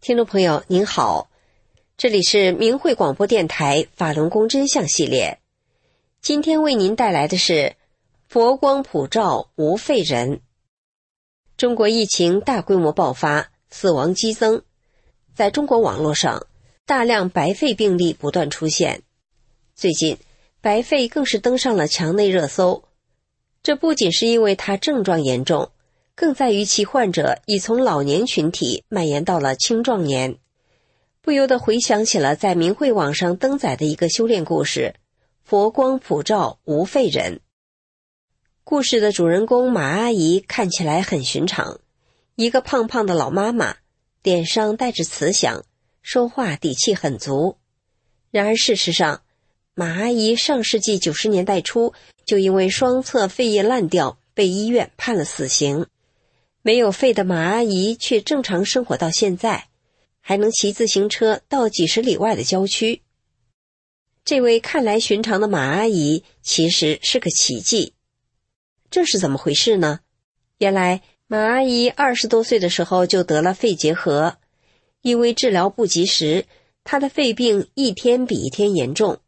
[0.05, 1.31] 听众朋友您好，
[1.97, 5.41] 这里是明慧广播电台法轮功真相系列，
[6.21, 7.75] 今天为您带来的是
[8.29, 10.43] 佛光普照无废人。
[11.57, 14.63] 中国疫情大规模爆发，死亡激增，
[15.35, 16.49] 在中国网络上，
[16.85, 19.05] 大量白肺病例不断出现，
[19.75, 20.19] 最近
[20.61, 22.85] 白肺更是登上了墙内热搜。
[23.63, 25.71] 这不仅是因为它症状严重。
[26.17, 30.39] 更在于其患者已从老年群体蔓延到了青壮年，
[31.21, 34.95] 不由得回想起了在明慧网上登载的一个修炼故事
[35.43, 37.41] ：“佛光普照无废人。”
[38.63, 41.81] 故事的主人公马阿姨看起来很寻常，
[42.37, 43.77] 一个胖胖的老妈妈，
[44.23, 45.65] 脸上带着慈祥，
[46.01, 47.59] 说话底气很足。
[48.31, 49.23] 然而事实上，
[49.75, 51.93] 马阿姨上世纪九十年代初
[52.25, 55.87] 就因为双侧肺叶烂掉，被医院判了死刑。
[56.67, 59.69] 没有肺的马阿姨却正常生活到现在，
[60.23, 63.03] 还能骑自行车到几十里外的郊区。
[64.25, 67.93] 这位看来寻常的马阿姨其实是个奇迹，
[68.91, 70.01] 这是怎么回事呢？
[70.57, 74.39] 原来马阿姨二十多岁的时候就得了肺结核，
[75.03, 76.47] 因为治疗不及时，
[76.83, 79.19] 她的肺病一天比一天严重，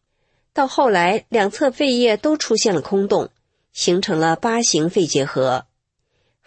[0.55, 3.29] 到后来两侧肺叶都出现了空洞，
[3.75, 5.67] 形成了八型肺结核。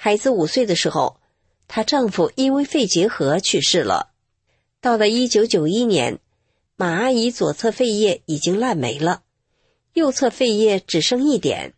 [0.02, 1.20] 孩子五岁的时候，
[1.68, 4.14] 她丈夫因为肺结核去世了。
[4.80, 6.20] 到了一九九一年，
[6.78, 9.24] 马阿姨左侧肺叶已经烂没了，
[9.92, 11.74] 右侧肺叶只剩一点。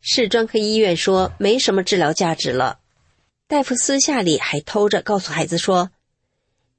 [0.00, 2.80] 市专科医院说没什么治疗价值了。
[3.46, 5.92] 大夫私下里还偷着告诉孩子说：“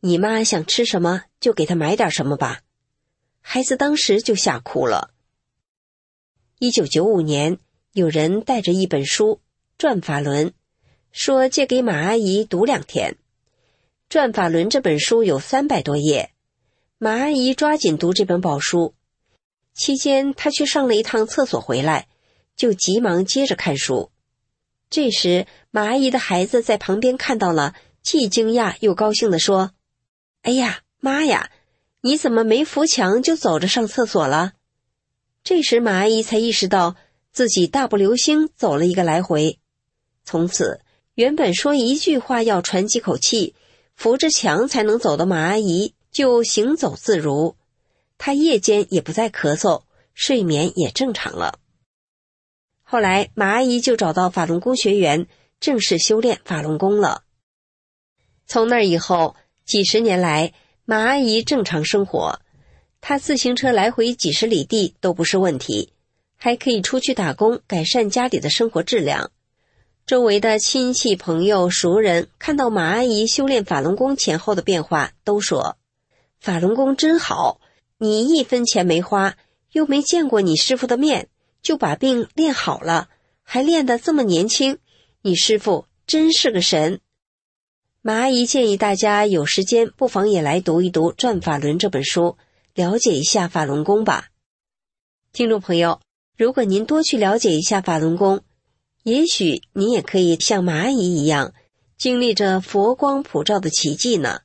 [0.02, 2.64] 你妈想吃什么就给她买点什么吧。”
[3.40, 5.12] 孩子当时就吓哭了。
[6.60, 7.60] 一九九五年，
[7.94, 9.36] 有人带着一本书
[9.78, 10.48] 《转法轮》。
[11.16, 13.14] 说借给马阿姨读两天，
[14.10, 16.32] 《转法轮》这本书有三百多页，
[16.98, 18.94] 马阿姨抓紧读这本宝书。
[19.74, 22.10] 期间，她去上了一趟厕所，回来
[22.58, 24.12] 就急忙接着看书。
[24.90, 29.72] 这时，马阿姨的孩子在旁边看到了，既惊讶又高兴地说
[30.44, 31.50] ：“哎呀妈呀，
[32.02, 34.52] 你怎么没扶墙就走着上厕所了？
[35.46, 36.98] 这时马阿姨才意识到
[37.32, 39.60] 自己大步流星走了一个来回，
[40.26, 40.82] 从此
[41.16, 43.56] 原本说一句话要喘几口气，
[43.96, 47.56] 扶着墙才能走的马阿姨就行走自如，
[48.18, 51.60] 她夜间也不再咳嗽，睡眠也正常了。
[52.84, 55.28] 后来马阿姨就找到法轮功学员，
[55.62, 57.24] 正式修炼法轮功了。
[58.46, 60.52] 从那以后，几十年来，
[60.84, 62.42] 马阿姨正常生活，
[63.00, 65.94] 她自行车来回几十里地都不是问题，
[66.36, 69.32] 还可以出去打工，改善家里的生活质量。
[70.06, 75.78] 周围的亲戚、朋友、熟人看到马阿姨修炼法轮功前后的变化，都说
[76.40, 77.60] ：“法轮功真好，
[77.98, 79.36] 你一分钱没花，
[79.72, 81.30] 又没见过你师傅的面，
[81.64, 83.10] 就把病练好了，
[83.42, 84.78] 还练得这么年轻，
[85.24, 87.00] 你师傅真是个神。”
[88.04, 92.38] 马阿姨建议大家有时间不妨也来读一读《转法轮》这本书，
[92.76, 94.28] 了解一下法轮功吧。
[95.34, 96.00] 听众朋友，
[96.38, 98.42] 如果您多去了解一下法轮功，
[99.06, 101.54] 也许你也可以像蚂蚁一样，
[101.96, 104.40] 经历着佛光普照的奇迹呢。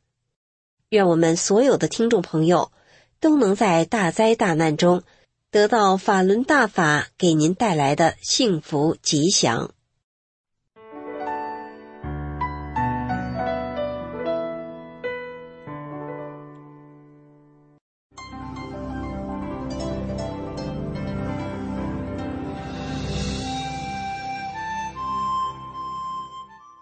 [0.90, 2.70] 愿我们所有的听众朋友
[3.20, 5.02] 都能在大灾大难中
[5.50, 9.72] 得到法轮大法给您带来的幸福吉祥。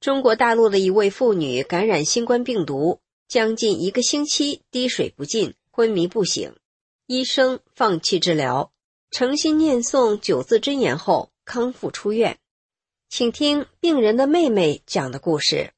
[0.00, 6.54] 中国大陆的一位妇女感染新冠病毒，将近一个星期滴水不进、昏迷不醒，
[7.06, 8.72] 医生放弃治疗，
[9.10, 12.38] 诚心念诵九字真言后康复出院。
[13.10, 15.70] 请听病人的妹妹讲的故事。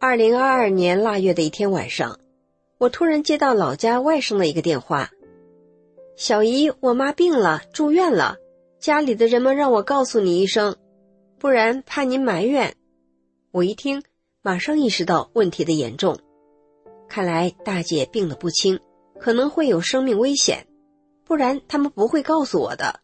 [0.00, 2.18] 二零二二年腊月的一天晚上，
[2.78, 5.12] 我突然接到老家外甥的一个电话。
[6.16, 8.36] 小姨，我妈病了，住院了。
[8.78, 10.76] 家里的人们让我告诉你一声，
[11.38, 12.76] 不然怕您埋怨。
[13.50, 14.02] 我一听，
[14.40, 16.16] 马上意识到问题的严重。
[17.08, 18.78] 看来大姐病得不轻，
[19.18, 20.66] 可能会有生命危险，
[21.24, 23.00] 不然他们不会告诉我的，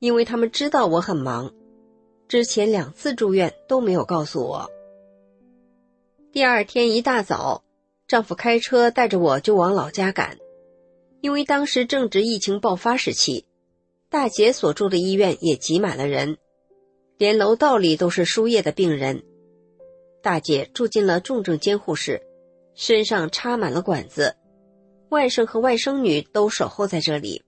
[0.00, 1.52] 因为他们知道我很忙。
[2.26, 4.68] 之前两次住院都没有告诉我。
[6.32, 7.62] 第二天一大早，
[8.08, 10.38] 丈夫开车带着我就往老家赶。
[11.22, 13.46] 因为当时正值疫情爆发时期，
[14.10, 16.36] 大姐所住的医院也挤满了人，
[17.16, 19.22] 连楼道里都是输液的病人。
[20.20, 22.20] 大姐住进了重症监护室，
[22.74, 24.34] 身上插满了管子。
[25.10, 27.44] 外甥和外甥女都守候在这里。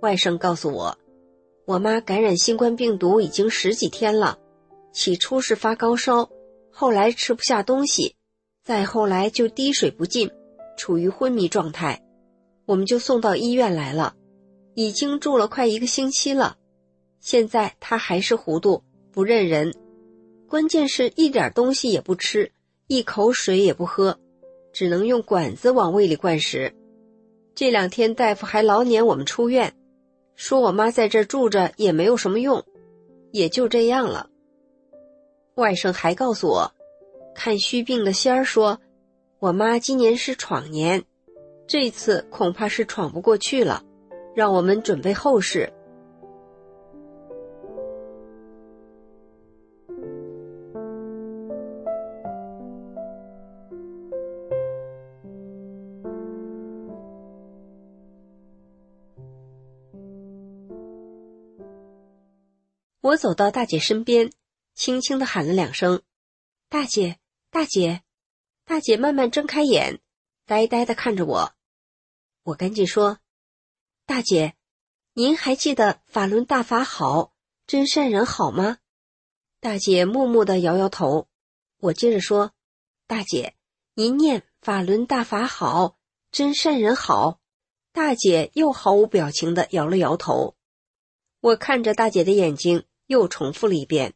[0.00, 0.98] 外甥告诉我，
[1.66, 4.40] 我妈感染新冠病毒已经十几天了，
[4.92, 6.28] 起初是发高烧，
[6.72, 8.16] 后来吃不下东西，
[8.64, 10.28] 再后来就滴水不进，
[10.76, 12.03] 处于昏迷状态。
[12.66, 14.14] 我们就送到医院来了，
[14.74, 16.56] 已经住了快一个星期了。
[17.20, 19.74] 现在他还是糊涂，不认人，
[20.48, 22.52] 关键是一点东西也不吃，
[22.86, 24.18] 一口水也不喝，
[24.72, 26.74] 只能用管子往胃里灌食。
[27.54, 29.74] 这两天大夫还老撵我们出院，
[30.34, 32.64] 说我妈在这住着也没有什么用，
[33.30, 34.28] 也就这样了。
[35.54, 36.72] 外甥还告诉我，
[37.34, 38.80] 看虚病的仙儿说，
[39.38, 41.04] 我妈今年是闯年。
[41.66, 43.82] 这次恐怕是闯不过去了，
[44.34, 45.72] 让我们准备后事。
[63.00, 64.30] 我走到大姐身边，
[64.74, 66.02] 轻轻的喊了两声
[66.68, 67.18] ：“大姐，
[67.50, 68.02] 大姐。”
[68.64, 70.00] 大姐慢慢睁开眼。
[70.46, 71.54] 呆呆的看着我，
[72.42, 73.18] 我赶紧说
[74.04, 74.54] ：“大姐，
[75.14, 77.32] 您还记得法轮大法好，
[77.66, 78.78] 真善人好吗？”
[79.60, 81.28] 大姐默默的摇摇头。
[81.78, 82.52] 我接着说
[83.08, 83.54] ：“大姐，
[83.94, 85.96] 您念法轮大法好，
[86.30, 87.40] 真善人好。”
[87.90, 90.56] 大姐又毫无表情的摇了摇头。
[91.40, 94.12] 我看着大姐的眼睛，又重复了一遍：“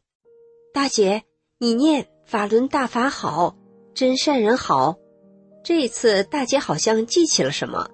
[0.75, 1.23] 大姐，
[1.57, 3.57] 你念法轮大法好，
[3.95, 4.98] 真善人好。
[5.69, 7.91] 这一次大姐好像记起了什么，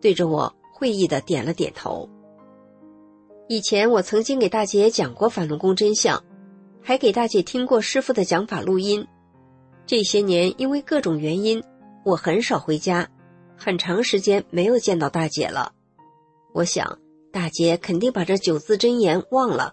[0.00, 2.10] 对着我会意的点了点头。
[3.48, 6.24] 以前我曾经给大姐讲过法轮功真相，
[6.82, 9.06] 还给大姐听过师傅的讲法录音。
[9.86, 11.62] 这些年因为各种原因，
[12.04, 13.08] 我很少回家，
[13.56, 15.70] 很长时间没有见到大姐了。
[16.52, 16.98] 我想
[17.32, 19.72] 大姐肯定把这九字真言忘了。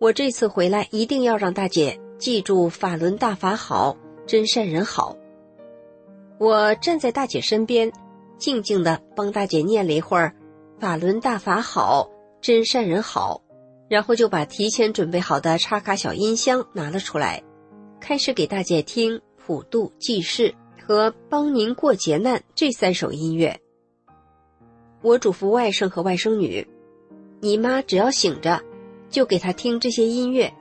[0.00, 5.16] 我这次回来一定要让大姐记住法轮大法好，真善人好。
[6.42, 7.92] 我站在大姐身边，
[8.36, 10.34] 静静的帮大姐念了一会儿
[10.80, 13.40] “法轮大法好，真善人好”，
[13.88, 17.40] 然后就把提前准备好的插卡小音箱拿了出来，
[18.00, 19.22] 开始给大姐听。
[19.44, 20.52] 普渡济世
[20.84, 23.60] 和帮您过劫难这三首音乐，
[25.00, 26.66] 我嘱咐外甥和外甥女，
[27.40, 28.60] 你妈只要醒着，
[29.10, 30.52] 就给她听这些音乐，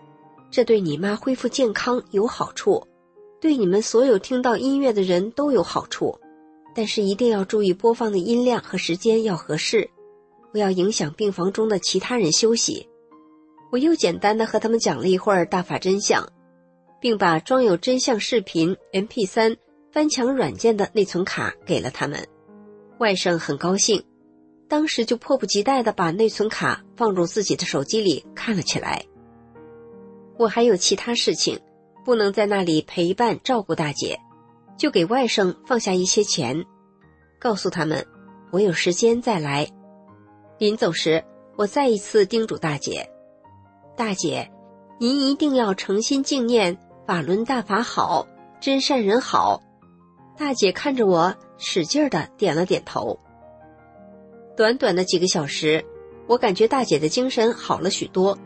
[0.51, 2.87] 这对你妈恢复健康有好处，
[3.41, 6.17] 对你们所有听到音乐的人都有好处。
[6.73, 9.89] 但是一定要注意播放的音量和时间要合适，
[10.53, 12.87] 不要影响病房中的其他人休息。
[13.71, 16.25] 我又简单的和他们讲了一会儿大法真相。
[17.01, 19.57] 并把装有真相视频 MP3
[19.91, 22.27] 翻墙软件的内存卡给了他们，
[22.99, 24.03] 外甥很高兴，
[24.67, 29.03] 当时就迫不及待地把内存卡放入自己的手机里看了起来。
[30.37, 31.59] 我还有其他事情，
[32.03, 34.19] 不能在那里陪伴照顾大姐，
[34.77, 36.65] 就给外甥放下一些钱，
[37.39, 38.05] 告诉他们
[38.51, 39.67] 我有时间再来。
[40.57, 41.23] 临走时，
[41.57, 43.09] 我再一次叮嘱大姐
[43.97, 44.51] ：“大姐，
[44.99, 46.77] 您一定要诚心敬念。”
[47.07, 48.25] 法轮大法好，
[48.61, 49.59] 真善人好。
[50.37, 53.19] 大姐看着我，使劲的点了点头。
[54.55, 55.83] 短短的几个小时，
[56.27, 58.37] 我感觉大姐的精神好了许多。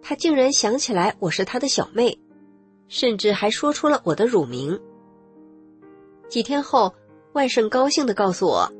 [0.00, 2.16] 她竟然想起来我是她的小妹，
[2.90, 4.78] 甚至还说出了我的乳名。
[6.28, 6.92] 几天后，
[7.32, 8.70] 外甥高兴的告诉我：“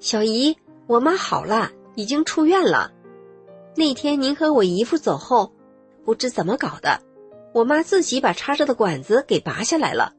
[0.00, 2.90] 小姨，我妈好了，已经出院了。
[3.76, 5.52] 那天您和我姨夫走后，
[6.04, 7.02] 不知怎么搞的。”
[7.52, 10.12] 我妈自己把插着的管子给拔下来了。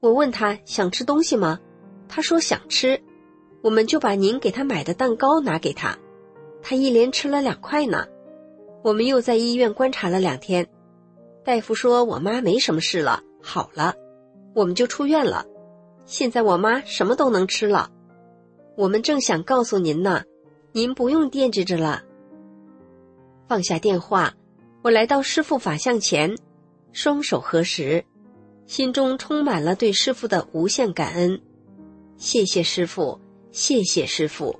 [0.00, 1.58] 我问她想吃东西吗？
[2.06, 3.00] 她说想吃。
[3.62, 5.96] 我们就把您给她买的蛋糕拿给她，
[6.60, 8.06] 她一连吃了两块呢。
[8.82, 10.68] 我们又在医院观察了两天，
[11.46, 13.94] 大夫说我妈没什么事了，好了，
[14.52, 15.46] 我们就出院了。
[16.04, 17.88] 现在我妈什么都能吃了。
[18.76, 20.24] 我们正想告诉您呢，
[20.72, 22.02] 您不用惦记着了。
[23.46, 24.34] 放下电话，
[24.82, 26.36] 我来到师傅法像前。
[26.90, 28.04] 双手合十，
[28.66, 31.40] 心中充满了对师傅的无限感恩。
[32.16, 33.20] 谢谢师傅，
[33.52, 34.58] 谢谢师傅。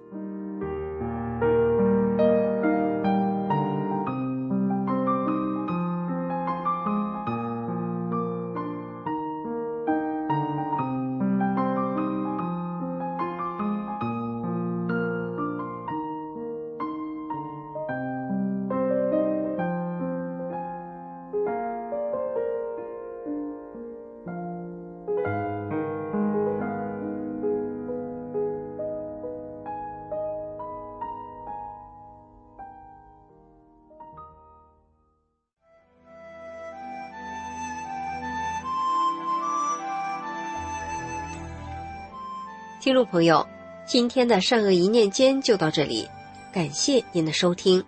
[42.86, 43.44] 听众朋友，
[43.84, 46.06] 今天的善恶一念间就到这里，
[46.52, 47.82] 感谢您的收听。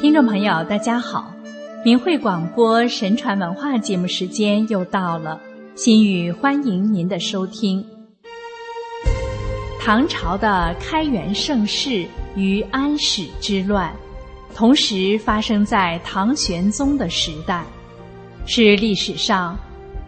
[0.00, 1.32] 听众朋友，大家好，
[1.84, 5.40] 明慧广播神传文化节目时间又到了，
[5.76, 7.86] 心语欢迎您的收听。
[9.88, 13.90] 唐朝的开元盛世与安史之乱，
[14.54, 17.64] 同时发生在唐玄宗的时代，
[18.44, 19.58] 是历史上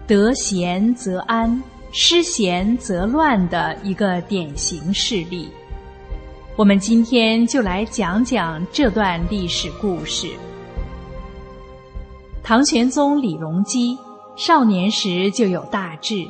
[0.07, 1.63] 得闲则安、
[1.93, 5.49] 失闲则乱的一个典型事例。
[6.57, 10.29] 我们今天就来讲讲这段历史故事。
[12.43, 13.97] 唐玄宗李隆基
[14.37, 16.29] 少年时就有大志，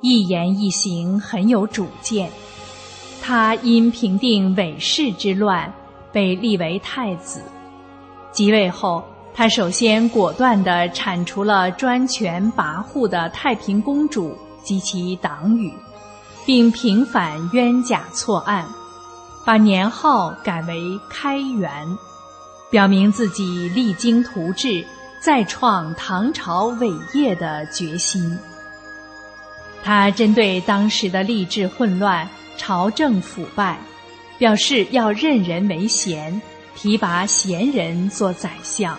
[0.00, 2.28] 一言一行很有主见。
[3.30, 5.72] 他因平定韦氏之乱，
[6.10, 7.40] 被立为太子。
[8.32, 15.72] 即位后，他首先果断地铲除了专权跋扈的太平公主及其党羽，
[16.44, 18.66] 并平反冤假错案，
[19.46, 21.70] 把年号改为开元，
[22.68, 24.84] 表明自己励精图治，
[25.20, 28.36] 再创唐朝伟业的决心。
[29.84, 32.28] 他针对当时的吏治混乱、
[32.60, 33.78] 朝政腐败，
[34.36, 36.42] 表示要任人唯贤，
[36.76, 38.98] 提拔贤人做宰相。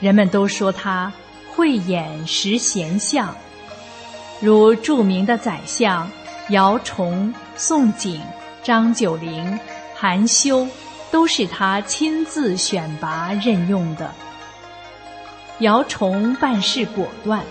[0.00, 1.12] 人们都说他
[1.54, 3.36] 慧眼识贤相，
[4.40, 6.10] 如著名的宰相
[6.48, 8.18] 姚崇、宋璟、
[8.62, 9.58] 张九龄、
[9.94, 10.66] 韩休，
[11.10, 14.10] 都是他亲自选拔任用的。
[15.58, 17.44] 姚崇办事果断。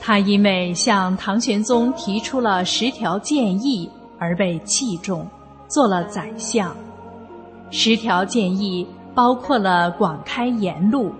[0.00, 3.88] 他因为向唐玄宗提出了十条建议
[4.22, 5.26] 而被器重，
[5.66, 6.72] 做了宰相。
[7.72, 11.12] 十条建议包括了广开言路、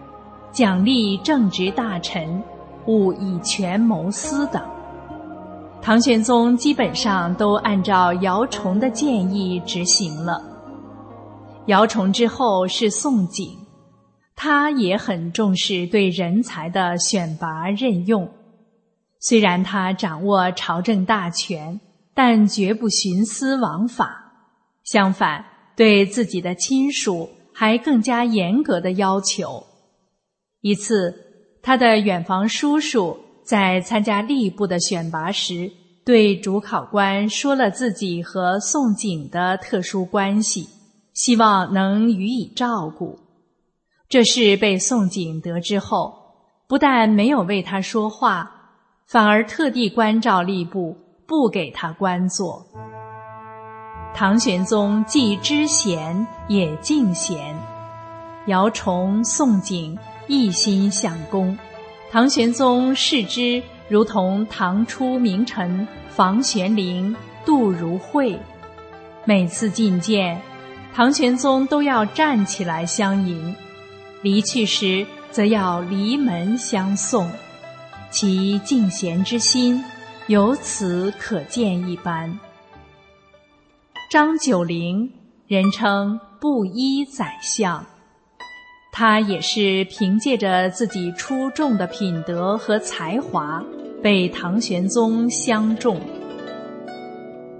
[0.52, 2.40] 奖励正直大臣、
[2.86, 4.62] 勿以权谋私等。
[5.80, 10.40] 唐玄宗基本上都按照姚崇的建议执行了。
[11.66, 13.56] 姚崇之后是宋璟，
[14.36, 18.28] 他也很重视对人才的选拔任用。
[19.18, 21.80] 虽然他掌握朝政大权，
[22.14, 24.32] 但绝不徇私枉法，
[24.84, 25.44] 相反，
[25.76, 29.64] 对自己的亲属还更加严格的要求。
[30.60, 31.14] 一次，
[31.62, 35.70] 他的远房叔叔在参加吏部的选拔时，
[36.04, 40.68] 对主考官说了自己和宋璟的特殊关系，
[41.14, 43.18] 希望能予以照顾。
[44.08, 46.14] 这事被宋璟得知后，
[46.68, 48.58] 不但没有为他说话。
[49.06, 50.96] 反而特地关照吏部，
[51.32, 52.62] 不给他官做。
[54.14, 57.56] 唐玄宗既知贤，也敬贤。
[58.48, 61.56] 姚崇、宋璟一心向公，
[62.10, 67.16] 唐玄宗视之如同唐初名臣房玄龄、
[67.46, 68.38] 杜如晦。
[69.24, 70.38] 每次觐见，
[70.94, 73.54] 唐玄宗都要站起来相迎；
[74.20, 77.26] 离去时，则要离门相送。
[78.10, 79.82] 其敬贤之心，
[80.28, 82.38] 由此可见一斑。
[84.10, 85.10] 张九龄，
[85.48, 87.84] 人称布衣宰相，
[88.92, 93.62] 他也是凭借着自己出众的品德和才华，
[94.00, 96.00] 被唐玄宗相中。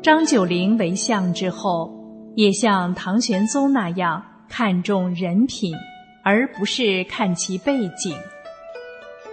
[0.01, 1.93] 张九龄为相之后，
[2.37, 5.75] 也像唐玄宗那样看重人品，
[6.23, 8.17] 而不是看其背景。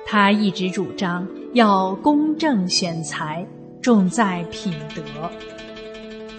[0.05, 3.45] 他一直主张要公正选才，
[3.82, 5.02] 重在品德。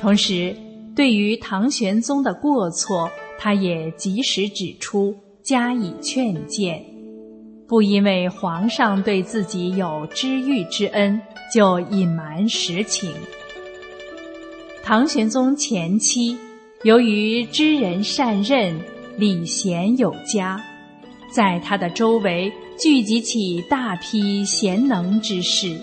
[0.01, 0.57] 同时，
[0.95, 6.85] 对于唐玄宗的过错，他也及时指出，加以劝谏，
[7.67, 11.21] 不因为皇上对自己有知遇之恩
[11.53, 13.13] 就隐瞒实情。
[14.83, 16.37] 唐玄宗前期，
[16.83, 18.81] 由于知人善任、
[19.17, 20.61] 礼贤有加，
[21.31, 22.53] 在他的周围。
[22.83, 25.77] 聚集起大批贤能之士，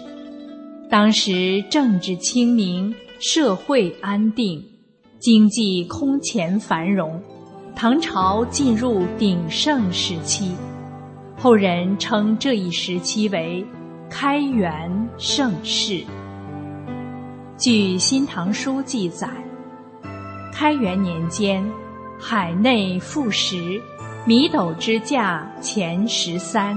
[0.90, 4.60] 当时政治清明，社会安定，
[5.20, 7.22] 经济空前繁荣，
[7.76, 10.54] 唐朝进入鼎盛时期。
[11.38, 13.64] 后人称这一时期为
[14.10, 16.04] “开元盛世”。
[17.60, 19.30] 据《新唐书》记载，
[20.52, 21.64] 开元年间，
[22.18, 23.80] 海内富实。
[24.28, 26.76] 米斗之价前十三，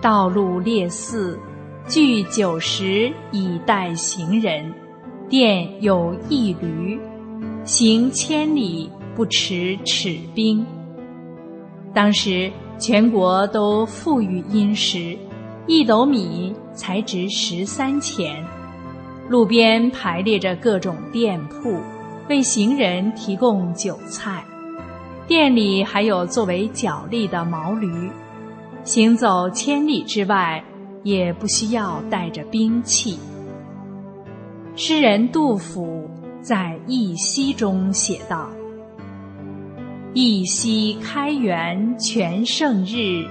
[0.00, 1.38] 道路列四，
[1.86, 4.72] 具九十以待行人，
[5.28, 6.98] 殿有一驴，
[7.64, 10.64] 行千里不持尺兵。
[11.92, 15.14] 当时全国都富裕殷实，
[15.66, 18.42] 一斗米才值十三钱，
[19.28, 21.76] 路边排列着各种店铺，
[22.30, 24.42] 为行人提供酒菜。
[25.26, 28.10] 店里还有作为脚力的毛驴，
[28.84, 30.62] 行走千里之外
[31.02, 33.18] 也不需要带着兵器。
[34.76, 36.10] 诗人杜甫
[36.42, 38.50] 在《忆昔》中写道
[40.12, 43.26] ：“忆昔开元全盛日，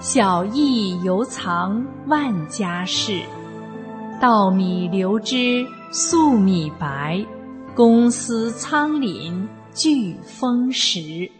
[0.00, 3.20] 小邑犹藏万家室。
[4.20, 7.24] 稻米流脂粟米白，
[7.74, 11.30] 公私仓廪。”具风时，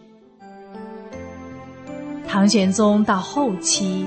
[2.27, 4.07] 唐玄宗到后期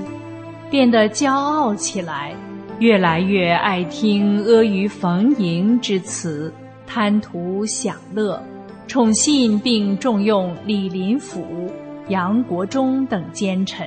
[0.70, 2.34] 变得骄傲起来，
[2.78, 6.52] 越来越爱听阿谀逢迎之词，
[6.86, 8.42] 贪图享乐，
[8.86, 11.70] 宠信并重用李林甫、
[12.08, 13.86] 杨国忠等奸臣，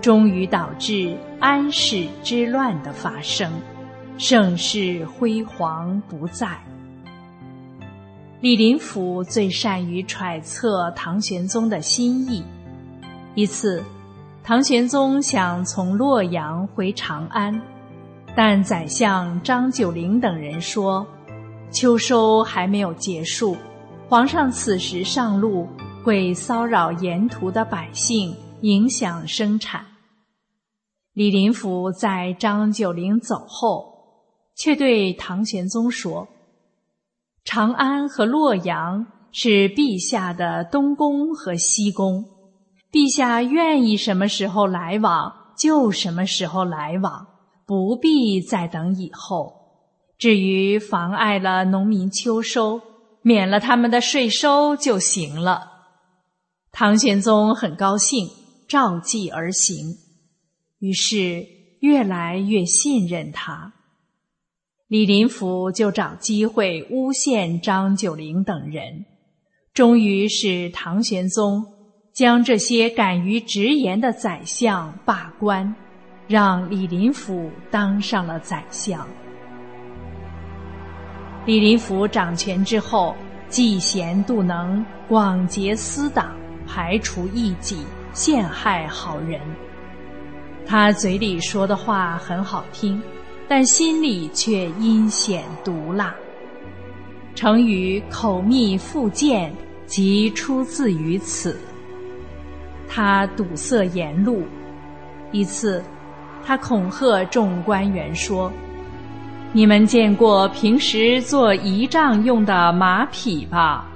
[0.00, 3.50] 终于导致安史之乱的发生，
[4.18, 6.48] 盛世辉煌不再。
[8.42, 12.44] 李林甫最善于揣测唐玄宗的心意。
[13.34, 13.82] 一次，
[14.44, 17.58] 唐玄宗想从洛阳回长安，
[18.36, 21.06] 但宰相张九龄等人说，
[21.70, 23.56] 秋收还没有结束，
[24.06, 25.66] 皇上此时上路
[26.04, 29.82] 会骚扰沿途的百姓，影响生产。
[31.14, 33.94] 李林甫在张九龄走后，
[34.54, 36.28] 却对唐玄宗说
[37.46, 42.24] ：“长安和洛阳是陛下的东宫和西宫，
[42.90, 47.24] 陛下愿意什么时候来往就什么时候来往，
[47.64, 49.54] 不必再等以后。
[50.18, 52.80] 至于妨碍了农民秋收，
[53.22, 55.72] 免了他们的税收就行了。”
[56.72, 58.28] 唐玄宗很高兴，
[58.66, 59.96] 照计而行。
[60.80, 61.46] 于是
[61.78, 63.72] 越来越信任他，
[64.88, 69.04] 李林甫就找机会诬陷张九龄等人，
[69.74, 71.64] 终于使唐玄宗
[72.12, 75.74] 将这些敢于直言的宰相罢官，
[76.28, 79.04] 让李林甫当上了宰相。
[81.46, 83.16] 李林甫掌权之后，
[83.50, 89.40] 嫉贤妒能，广结私党，排除异己，陷害好人。
[90.64, 93.02] 他嘴里说的话很好听，
[93.48, 96.14] 但心里却阴险毒辣。
[97.34, 99.52] 成语“口蜜腹剑”
[99.86, 101.58] 即出自于此。
[102.88, 104.42] 他堵塞言路。
[105.32, 105.82] 一次，
[106.44, 108.50] 他恐吓众官员说
[109.52, 113.86] ：“你们见过平时做仪仗用的马匹吧？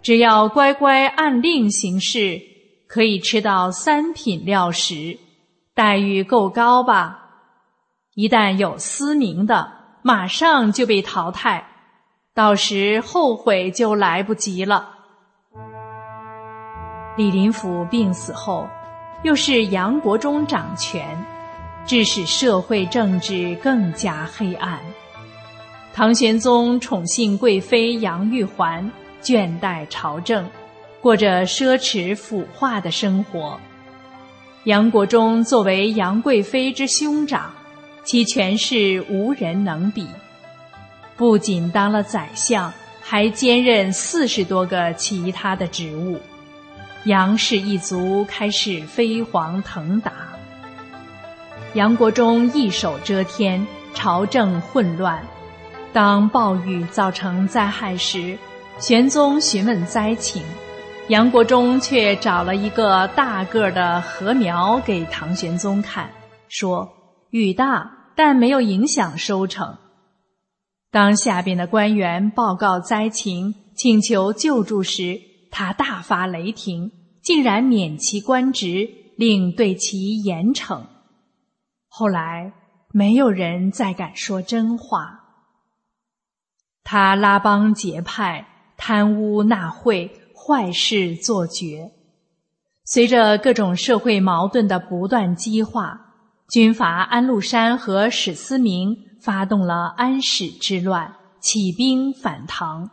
[0.00, 2.40] 只要乖乖按令行事，
[2.86, 5.18] 可以吃到三品料食。”
[5.74, 7.23] 待遇够高吧？
[8.14, 11.66] 一旦有私名的，马上就被淘汰，
[12.32, 14.88] 到时后悔就来不及了。
[17.16, 18.68] 李林甫病死后，
[19.24, 21.04] 又是杨国忠掌权，
[21.84, 24.78] 致使社会政治更加黑暗。
[25.92, 28.88] 唐玄宗宠幸贵妃杨玉环，
[29.20, 30.48] 倦怠朝政，
[31.00, 33.58] 过着奢侈腐化的生活。
[34.64, 37.52] 杨国忠作为杨贵妃之兄长，
[38.04, 40.06] 其权势无人能比。
[41.16, 46.20] 不仅当了宰相，还兼任四十多个其他的职务。
[47.04, 50.12] 杨氏一族开始飞黄腾达。
[51.74, 55.22] 杨国忠一手遮天，朝政混乱。
[55.92, 58.36] 当暴雨造成灾害时，
[58.78, 60.42] 玄宗询问灾情。
[61.08, 66.10] 杨国忠却找了一个大个的禾苗给唐玄宗看，
[66.48, 66.90] 说
[67.34, 69.76] ：“雨大，但没有影响收成。”
[70.92, 75.20] 当下边的官员报告灾情、请求救助时，
[75.50, 80.84] 他大发雷霆，竟然免其官职，令对其严惩。
[81.88, 82.52] 后来，
[82.92, 85.20] 没有人再敢说真话。
[86.84, 90.20] 他拉帮结派，贪污纳贿。
[90.46, 91.90] 坏事做绝。
[92.84, 96.03] 随着各种社会矛盾的不断激化，
[96.54, 102.88] 军阀安禄山和史思明发动了安史之乱，起兵反唐。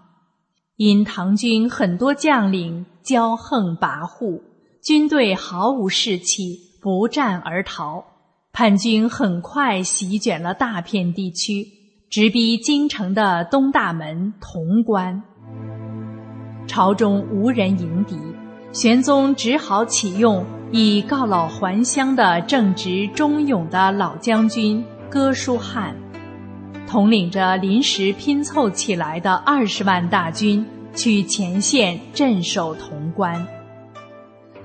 [0.78, 4.41] 因唐军很多将领骄横跋扈，
[4.84, 8.03] 军队毫无士气，不战而逃。
[8.51, 11.64] 叛军很快席卷了大片地区，
[12.09, 15.22] 直逼京城的东大门潼关。
[16.66, 18.18] 朝中无人迎敌，
[18.74, 20.43] 玄宗只好启用
[20.74, 25.94] 以告老还乡的正直忠勇的老将军哥舒翰，
[26.88, 30.66] 统领着临时拼凑起来的二十万大军
[30.96, 33.46] 去前线镇守潼关。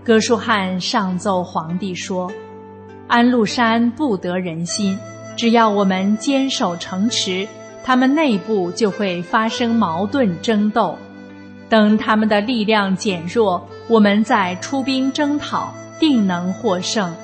[0.04, 2.30] 哥舒翰上奏皇帝说
[3.08, 4.96] ：“安禄山不得人心，
[5.36, 7.48] 只要我们坚守城池，
[7.82, 10.96] 他们内部就会发生矛盾争斗。”
[11.68, 17.14] 等他们的力量减弱，我们再出兵征讨，定能获胜。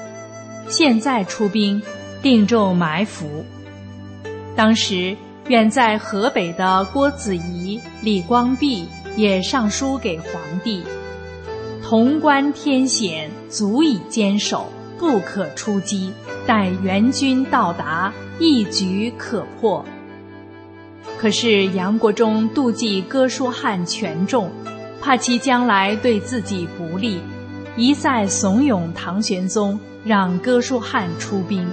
[0.69, 1.83] 现在出兵，
[2.23, 3.45] 定中埋伏。
[4.55, 5.17] 当时
[5.49, 10.83] 远在河北的郭子仪、李光弼也上书给皇帝
[11.83, 16.13] ：“潼关天险，足以坚守，不可出击。
[16.47, 19.85] 待援军到达，一举可破。”
[21.19, 24.51] 可是杨国忠妒忌哥舒翰权重，
[25.01, 27.21] 怕其将来对自己不利，
[27.75, 31.67] 一再怂恿唐玄宗让哥舒翰出兵。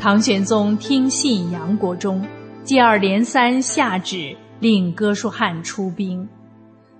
[0.00, 2.26] 唐玄宗听信杨国忠，
[2.64, 6.28] 接二连三下旨令哥舒翰出兵。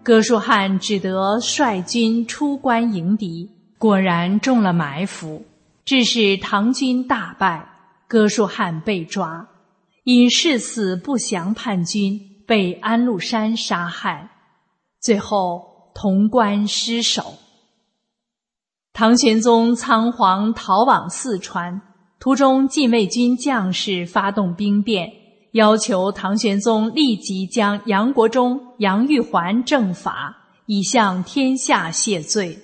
[0.04, 5.44] 哥舒翰只得率军出关迎敌，果然中了埋伏，
[5.84, 7.68] 致使唐军大败，
[8.07, 9.48] 哥舒翰被抓，
[10.04, 14.30] 因誓死不降叛军，被安禄山杀害，
[15.00, 17.34] 最后潼关失守。
[18.99, 21.82] 唐玄宗仓皇逃往四川，
[22.18, 25.12] 途中禁卫军将士发动兵变，
[25.53, 30.34] 要求唐玄宗立即将杨国忠、杨玉环正法，
[30.64, 32.59] 以向天下谢罪。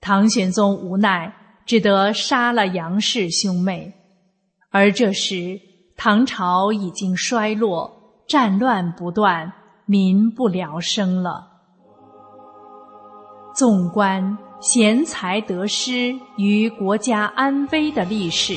[0.00, 1.30] 唐玄宗无奈，
[1.66, 3.92] 只得杀了杨氏兄妹。
[4.70, 5.60] 而这时，
[5.94, 7.92] 唐朝已经衰落，
[8.26, 9.52] 战乱不断，
[9.84, 11.48] 民不聊生了。
[13.54, 18.56] 纵观贤才得失与国家安危的历史，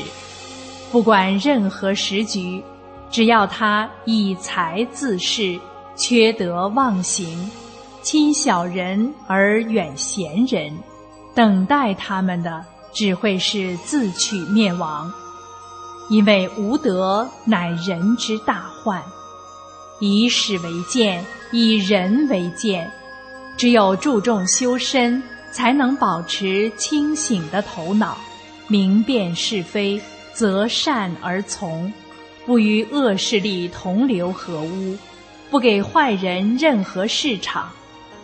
[0.92, 2.62] 不管任何时局，
[3.10, 5.58] 只要他以才自恃，
[5.96, 7.50] 缺德忘行，
[8.02, 10.72] 亲小人而远贤人。
[11.34, 15.12] 等待他们的只会是自取灭亡，
[16.10, 19.02] 因为无德乃人之大患。
[20.00, 22.92] 以史为鉴，以人为鉴，
[23.58, 25.24] 只有注重修身，
[25.54, 28.18] 才能保持清醒的头脑，
[28.68, 30.02] 明辨是非，
[30.34, 31.94] 择善而从，
[32.46, 34.98] 不与恶势力同流合污，
[35.52, 37.70] 不给坏人任何市场，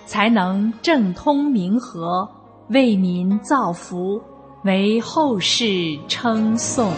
[0.08, 2.28] 才能政通民和。
[2.70, 4.22] 为民造福，
[4.64, 6.92] 为后世称颂。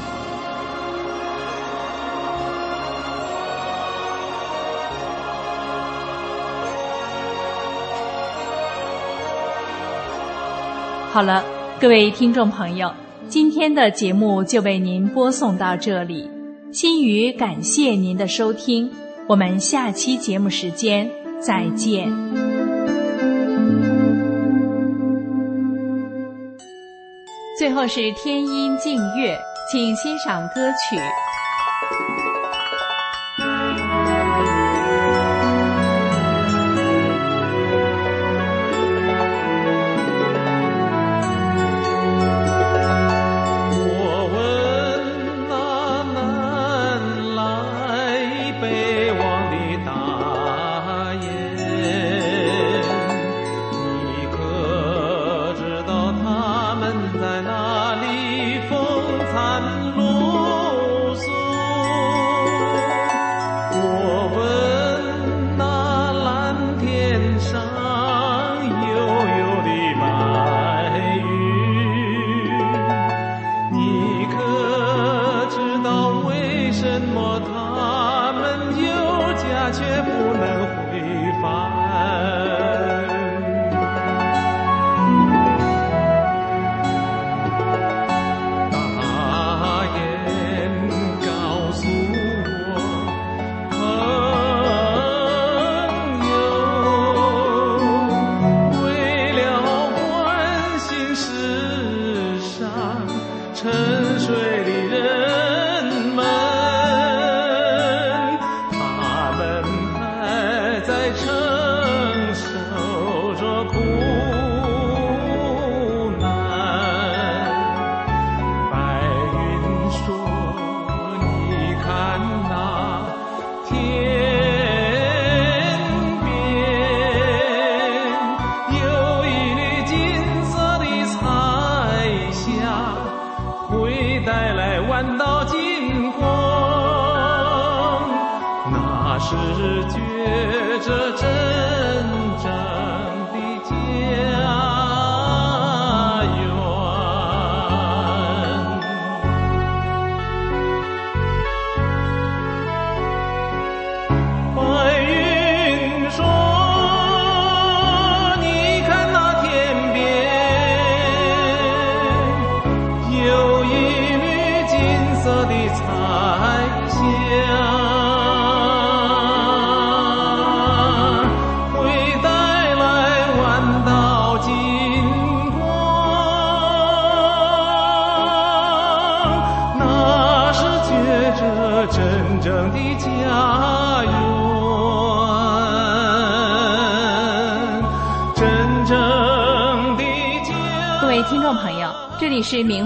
[11.11, 11.43] 好了，
[11.77, 12.89] 各位听众朋友，
[13.27, 16.31] 今天的节目就为您播送到这里。
[16.71, 18.89] 心语感谢您的收听，
[19.27, 22.09] 我们下期节目时间再见。
[27.59, 29.37] 最后是天音静月，
[29.69, 30.97] 请欣赏歌曲。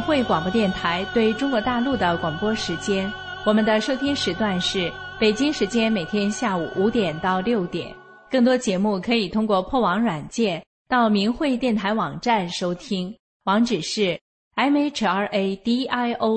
[0.06, 3.12] 是明慧广播电台对中国大陆的广播时间，
[3.44, 7.92] 我们的收听时段是北京时间每天下午五点到六点。
[8.30, 13.12] 更多节目可以通过破网软件到明慧电台网站收听。
[13.46, 14.20] 网址是
[14.56, 15.64] mhradio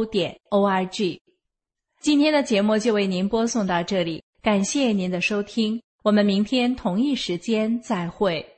[0.07, 1.21] 点 org。
[2.01, 8.58] 今天的节目就为您播送到这里，感谢您的收听，我们明天同一时间再会。